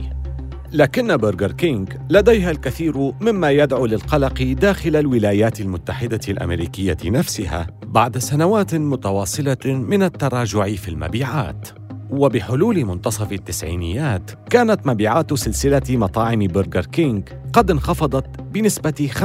لكن 0.73 1.17
برجر 1.17 1.51
كينج 1.51 1.93
لديها 2.09 2.51
الكثير 2.51 2.97
مما 3.21 3.51
يدعو 3.51 3.85
للقلق 3.85 4.43
داخل 4.43 4.95
الولايات 4.95 5.61
المتحدة 5.61 6.19
الأمريكية 6.29 6.97
نفسها 7.05 7.67
بعد 7.85 8.17
سنوات 8.17 8.75
متواصلة 8.75 9.65
من 9.65 10.03
التراجع 10.03 10.75
في 10.75 10.89
المبيعات. 10.89 11.78
وبحلول 12.09 12.85
منتصف 12.85 13.31
التسعينيات 13.31 14.31
كانت 14.49 14.87
مبيعات 14.87 15.33
سلسلة 15.33 15.81
مطاعم 15.89 16.47
برجر 16.47 16.85
كينج 16.85 17.29
قد 17.53 17.71
انخفضت 17.71 18.41
بنسبة 18.41 19.09
25% 19.13 19.19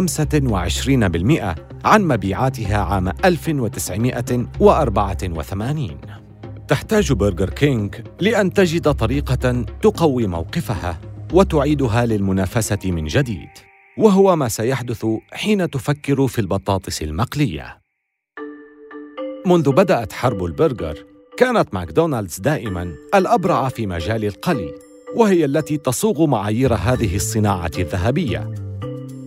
عن 1.84 2.02
مبيعاتها 2.02 2.76
عام 2.76 3.08
1984 3.24 6.00
تحتاج 6.68 7.12
برجر 7.12 7.50
كينج 7.50 7.94
لأن 8.20 8.52
تجد 8.52 8.94
طريقة 8.94 9.64
تقوي 9.82 10.26
موقفها 10.26 11.00
وتعيدها 11.32 12.06
للمنافسة 12.06 12.78
من 12.84 13.04
جديد 13.04 13.48
وهو 13.98 14.36
ما 14.36 14.48
سيحدث 14.48 15.06
حين 15.32 15.70
تفكر 15.70 16.26
في 16.26 16.38
البطاطس 16.38 17.02
المقلية. 17.02 17.80
منذ 19.46 19.72
بدأت 19.72 20.12
حرب 20.12 20.44
البرجر 20.44 21.13
كانت 21.36 21.74
ماكدونالدز 21.74 22.38
دائما 22.38 22.94
الأبرع 23.14 23.68
في 23.68 23.86
مجال 23.86 24.24
القلي 24.24 24.74
وهي 25.14 25.44
التي 25.44 25.76
تصوغ 25.76 26.26
معايير 26.26 26.74
هذه 26.74 27.16
الصناعة 27.16 27.70
الذهبية. 27.78 28.54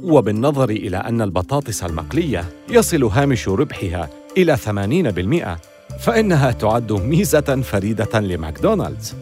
وبالنظر 0.03 0.69
إلى 0.69 0.97
أن 0.97 1.21
البطاطس 1.21 1.83
المقلية 1.83 2.45
يصل 2.69 3.03
هامش 3.03 3.47
ربحها 3.47 4.09
إلى 4.37 4.57
80% 4.57 5.57
فإنها 5.99 6.51
تعد 6.51 6.91
ميزة 6.91 7.61
فريدة 7.61 8.19
لماكدونالدز. 8.19 9.15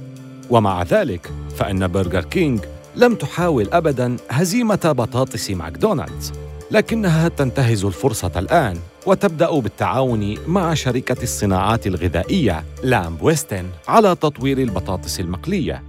ومع 0.49 0.83
ذلك 0.83 1.31
فإن 1.57 1.87
برجر 1.87 2.23
كينج 2.23 2.59
لم 2.95 3.15
تحاول 3.15 3.69
ابدا 3.69 4.17
هزيمة 4.29 4.93
بطاطس 4.97 5.51
ماكدونالدز. 5.51 6.33
لكنها 6.71 7.27
تنتهز 7.27 7.85
الفرصة 7.85 8.31
الآن 8.35 8.79
وتبدأ 9.05 9.59
بالتعاون 9.59 10.35
مع 10.47 10.73
شركة 10.73 11.23
الصناعات 11.23 11.87
الغذائية 11.87 12.63
لامب 12.83 13.21
ويستن 13.21 13.69
على 13.87 14.15
تطوير 14.15 14.57
البطاطس 14.57 15.19
المقلية. 15.19 15.83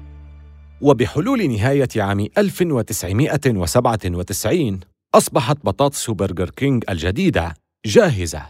وبحلول 0.80 1.50
نهاية 1.50 1.88
عام 1.96 2.26
1997 2.38 4.80
أصبحت 5.14 5.56
بطاطس 5.64 6.10
برجر 6.10 6.50
كينج 6.50 6.84
الجديدة 6.88 7.54
جاهزة 7.86 8.42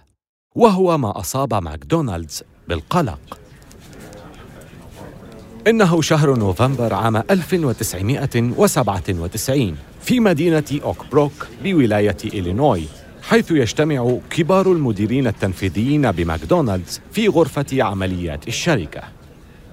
وهو 0.54 0.98
ما 0.98 1.20
أصاب 1.20 1.54
ماكدونالدز 1.54 2.42
بالقلق. 2.68 3.38
إنه 5.66 6.02
شهر 6.02 6.38
نوفمبر 6.38 6.94
عام 6.94 7.16
1997 7.16 9.76
في 10.06 10.20
مدينة 10.20 10.64
أوك 10.82 11.04
بروك 11.12 11.46
بولاية 11.64 12.16
إلينوي 12.24 12.82
حيث 13.22 13.50
يجتمع 13.50 14.18
كبار 14.30 14.72
المديرين 14.72 15.26
التنفيذيين 15.26 16.10
بماكدونالدز 16.10 17.00
في 17.12 17.28
غرفة 17.28 17.82
عمليات 17.82 18.48
الشركة. 18.48 19.02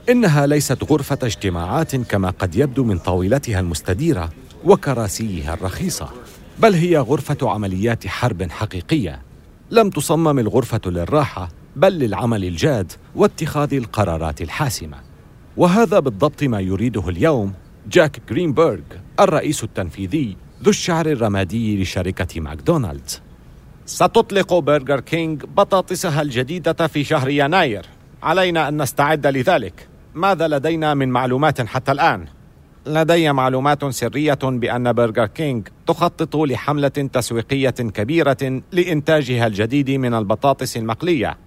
إنها 0.09 0.47
ليست 0.47 0.83
غرفة 0.91 1.17
اجتماعات 1.23 1.95
كما 1.95 2.29
قد 2.29 2.55
يبدو 2.55 2.83
من 2.83 2.97
طاولتها 2.97 3.59
المستديرة 3.59 4.29
وكراسيها 4.65 5.53
الرخيصة 5.53 6.09
بل 6.59 6.73
هي 6.73 6.97
غرفة 6.97 7.37
عمليات 7.49 8.07
حرب 8.07 8.51
حقيقية. 8.51 9.21
لم 9.71 9.89
تصمم 9.89 10.39
الغرفة 10.39 10.81
للراحة 10.85 11.49
بل 11.75 11.93
للعمل 11.99 12.43
الجاد 12.43 12.91
واتخاذ 13.15 13.73
القرارات 13.73 14.41
الحاسمة. 14.41 14.97
وهذا 15.57 15.99
بالضبط 15.99 16.43
ما 16.43 16.59
يريده 16.59 17.09
اليوم 17.09 17.53
جاك 17.87 18.21
جرينبرغ. 18.29 18.81
الرئيس 19.19 19.63
التنفيذي 19.63 20.37
ذو 20.63 20.69
الشعر 20.69 21.05
الرمادي 21.05 21.81
لشركة 21.81 22.41
ماكدونالدز. 22.41 23.21
ستطلق 23.85 24.53
برجر 24.53 24.99
كينج 24.99 25.43
بطاطسها 25.45 26.21
الجديدة 26.21 26.87
في 26.87 27.03
شهر 27.03 27.29
يناير. 27.29 27.85
علينا 28.23 28.67
أن 28.67 28.81
نستعد 28.81 29.27
لذلك. 29.27 29.87
ماذا 30.15 30.47
لدينا 30.47 30.93
من 30.93 31.09
معلومات 31.09 31.61
حتى 31.61 31.91
الآن؟ 31.91 32.25
لدي 32.85 33.31
معلومات 33.31 33.85
سرية 33.85 34.39
بأن 34.43 34.93
برجر 34.93 35.27
كينج 35.27 35.67
تخطط 35.87 36.35
لحملة 36.35 36.87
تسويقية 36.87 37.69
كبيرة 37.69 38.61
لإنتاجها 38.71 39.47
الجديد 39.47 39.91
من 39.91 40.13
البطاطس 40.13 40.77
المقلية. 40.77 41.37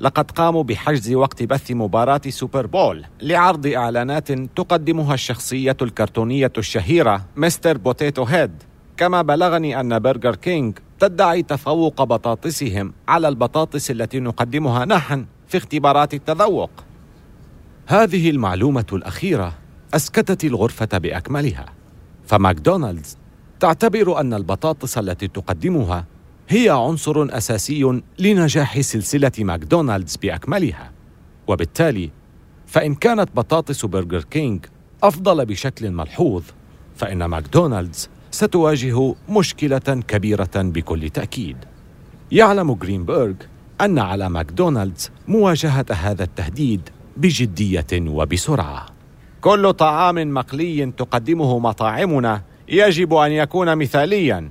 لقد 0.00 0.30
قاموا 0.30 0.62
بحجز 0.62 1.12
وقت 1.12 1.42
بث 1.42 1.70
مباراة 1.70 2.20
سوبر 2.28 2.66
بول 2.66 3.04
لعرض 3.20 3.66
إعلانات 3.66 4.32
تقدمها 4.32 5.14
الشخصية 5.14 5.76
الكرتونية 5.82 6.52
الشهيرة 6.58 7.24
Mister 7.36 7.78
Potato 7.78 8.24
Head. 8.24 8.62
كما 8.96 9.22
بلغني 9.22 9.80
أن 9.80 9.98
برجر 9.98 10.36
كينج 10.36 10.78
تدعي 10.98 11.42
تفوق 11.42 12.02
بطاطسهم 12.02 12.92
على 13.08 13.28
البطاطس 13.28 13.90
التي 13.90 14.20
نقدمها 14.20 14.84
نحن 14.84 15.26
في 15.48 15.56
اختبارات 15.56 16.14
التذوق. 16.14 16.70
هذه 17.86 18.30
المعلومة 18.30 18.86
الأخيرة 18.92 19.52
أسكتت 19.94 20.44
الغرفة 20.44 20.98
بأكملها. 20.98 21.66
فماكدونالدز 22.26 23.18
تعتبر 23.60 24.20
أن 24.20 24.34
البطاطس 24.34 24.98
التي 24.98 25.28
تقدمها 25.28 26.04
هي 26.48 26.68
عنصر 26.68 27.36
أساسي 27.36 28.00
لنجاح 28.18 28.80
سلسلة 28.80 29.32
ماكدونالدز 29.38 30.16
بأكملها. 30.16 30.90
وبالتالي 31.46 32.10
فإن 32.66 32.94
كانت 32.94 33.28
بطاطس 33.36 33.84
برجر 33.84 34.22
كينج 34.22 34.66
أفضل 35.02 35.46
بشكل 35.46 35.90
ملحوظ 35.90 36.42
فإن 36.96 37.24
ماكدونالدز 37.24 38.08
ستواجه 38.30 39.14
مشكلة 39.28 40.02
كبيرة 40.08 40.50
بكل 40.56 41.10
تأكيد. 41.10 41.56
يعلم 42.32 42.74
جرينبرغ 42.74 43.32
أن 43.80 43.98
على 43.98 44.30
ماكدونالدز 44.30 45.10
مواجهة 45.28 45.86
هذا 45.90 46.24
التهديد 46.24 46.80
بجدية 47.16 47.86
وبسرعة. 47.92 48.86
كل 49.40 49.72
طعام 49.72 50.34
مقلي 50.34 50.92
تقدمه 50.96 51.58
مطاعمنا 51.58 52.42
يجب 52.68 53.14
أن 53.14 53.32
يكون 53.32 53.76
مثاليا. 53.76 54.50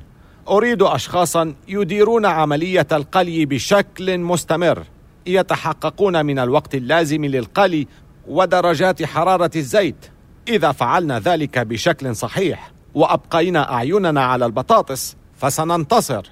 أريد 0.50 0.82
اشخاصا 0.82 1.54
يديرون 1.68 2.26
عملية 2.26 2.88
القلي 2.92 3.46
بشكل 3.46 4.18
مستمر 4.18 4.84
يتحققون 5.26 6.26
من 6.26 6.40
الوقت 6.40 6.76
اللازم 6.76 7.26
للقلي 7.26 7.88
ودرجات 8.28 9.04
حرارة 9.04 9.52
الزيت 9.56 9.96
إذا 10.48 10.72
فعلنا 10.72 11.20
ذلك 11.20 11.60
بشكل 11.60 12.16
صحيح 12.16 12.72
وأبقينا 12.96 13.74
أعيننا 13.74 14.24
على 14.24 14.46
البطاطس 14.46 15.16
فسننتصر. 15.38 16.24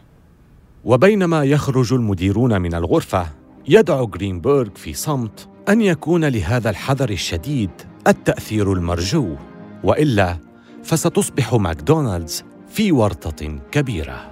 وبينما 0.83 1.43
يخرج 1.43 1.93
المديرون 1.93 2.61
من 2.61 2.75
الغرفة 2.75 3.27
يدعو 3.67 4.07
جرينبرغ 4.07 4.69
في 4.75 4.93
صمت 4.93 5.49
أن 5.69 5.81
يكون 5.81 6.25
لهذا 6.25 6.69
الحذر 6.69 7.09
الشديد 7.09 7.69
التأثير 8.07 8.73
المرجو 8.73 9.35
وإلا 9.83 10.37
فستصبح 10.83 11.53
ماكدونالدز 11.53 12.43
في 12.73 12.91
ورطة 12.91 13.59
كبيرة. 13.71 14.31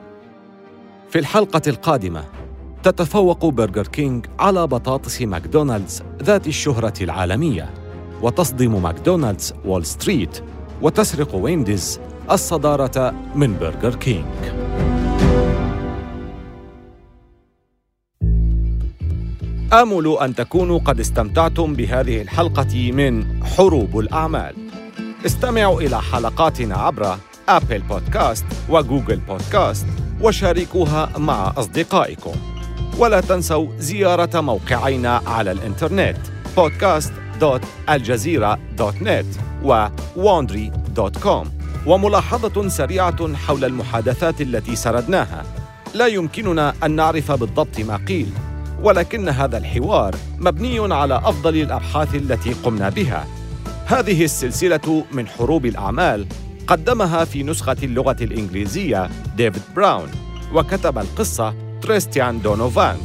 في 1.10 1.20
الحلقة 1.20 1.62
القادمة 1.68 2.26
تتفوق 2.84 3.46
برجر 3.46 3.88
كينج 3.88 4.26
على 4.40 4.68
بطاطس 4.68 5.22
ماكدونالدز 5.22 6.04
ذات 6.24 6.48
الشهرة 6.48 6.94
العالمية، 7.02 7.70
وتصدم 8.22 8.84
ماكدونالدز 8.84 9.54
وول 9.66 9.86
ستريت، 9.86 10.44
وتسرق 10.82 11.36
وينديز 11.36 12.00
الصدارة 12.32 13.14
من 13.36 13.58
برجر 13.60 13.96
كينج. 13.96 14.26
آمل 19.74 20.18
أن 20.22 20.36
تكونوا 20.36 20.80
قد 20.80 21.00
استمتعتم 21.00 21.74
بهذه 21.74 22.22
الحلقة 22.22 22.92
من 22.92 23.44
حروب 23.44 24.00
الأعمال. 24.00 24.56
استمعوا 25.26 25.82
إلى 25.82 26.02
حلقاتنا 26.02 26.76
عبر 26.76 27.18
أبل 27.50 27.82
بودكاست 27.82 28.46
وجوجل 28.70 29.20
بودكاست 29.20 29.86
وشاركوها 30.22 31.10
مع 31.18 31.54
أصدقائكم. 31.58 32.36
ولا 32.98 33.22
تنسوا 33.22 33.68
زيارة 33.78 34.42
موقعينا 34.42 35.22
على 35.26 35.52
الإنترنت 35.52 36.18
podcast.aljazeera.net 36.58 39.26
و 39.64 39.88
wondery.com 40.16 41.48
وملاحظة 41.86 42.70
سريعة 42.70 43.36
حول 43.36 43.66
المحادثات 43.66 44.42
التي 44.42 44.76
سردناها. 44.76 45.44
لا 45.96 46.08
يمكننا 46.08 46.74
أن 46.84 46.92
نعرف 46.92 47.32
بالضبط 47.32 47.80
ما 47.80 48.00
قيل 48.08 48.30
ولكن 48.84 49.30
هذا 49.30 49.58
الحوار 49.58 50.16
مبني 50.40 50.94
على 50.94 51.16
أفضل 51.16 51.56
الأبحاث 51.56 52.16
التي 52.16 52.54
قمنا 52.54 52.90
بها. 52.90 53.28
هذه 53.86 54.24
السلسلة 54.24 55.06
من 55.12 55.28
حروب 55.28 55.66
الأعمال 55.66 56.28
قدمها 56.70 57.26
في 57.26 57.44
نسخة 57.44 57.76
اللغة 57.84 58.16
الإنجليزية 58.22 59.10
ديفيد 59.38 59.62
براون 59.76 60.10
وكتب 60.54 60.98
القصة 60.98 61.54
تريستان 61.82 62.42
دونوفان. 62.42 62.98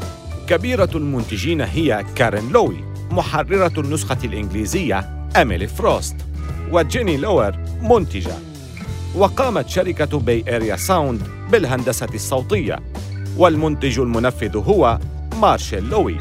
كبيرة 0.48 0.90
المنتجين 0.94 1.60
هي 1.60 2.04
كارين 2.14 2.52
لوي 2.52 2.84
محررة 3.10 3.72
النسخة 3.80 4.18
الإنجليزية 4.24 5.28
إميلي 5.36 5.66
فروست 5.66 6.16
وجيني 6.70 7.16
لوير 7.16 7.58
منتجة. 7.82 8.34
وقامت 9.14 9.68
شركة 9.68 10.18
Bay 10.18 10.56
Area 10.56 10.76
Sound 10.76 11.22
بالهندسة 11.50 12.08
الصوتية 12.14 12.78
والمنتج 13.36 14.00
المنفذ 14.00 14.56
هو 14.56 14.98
مارشال 15.40 15.90
لوي. 15.90 16.18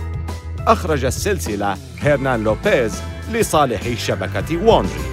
أخرج 0.67 1.05
السلسلة 1.05 1.77
هيرنان 1.99 2.43
لوبيز 2.43 3.01
لصالح 3.31 3.93
شبكة 3.97 4.65
وندري 4.65 5.12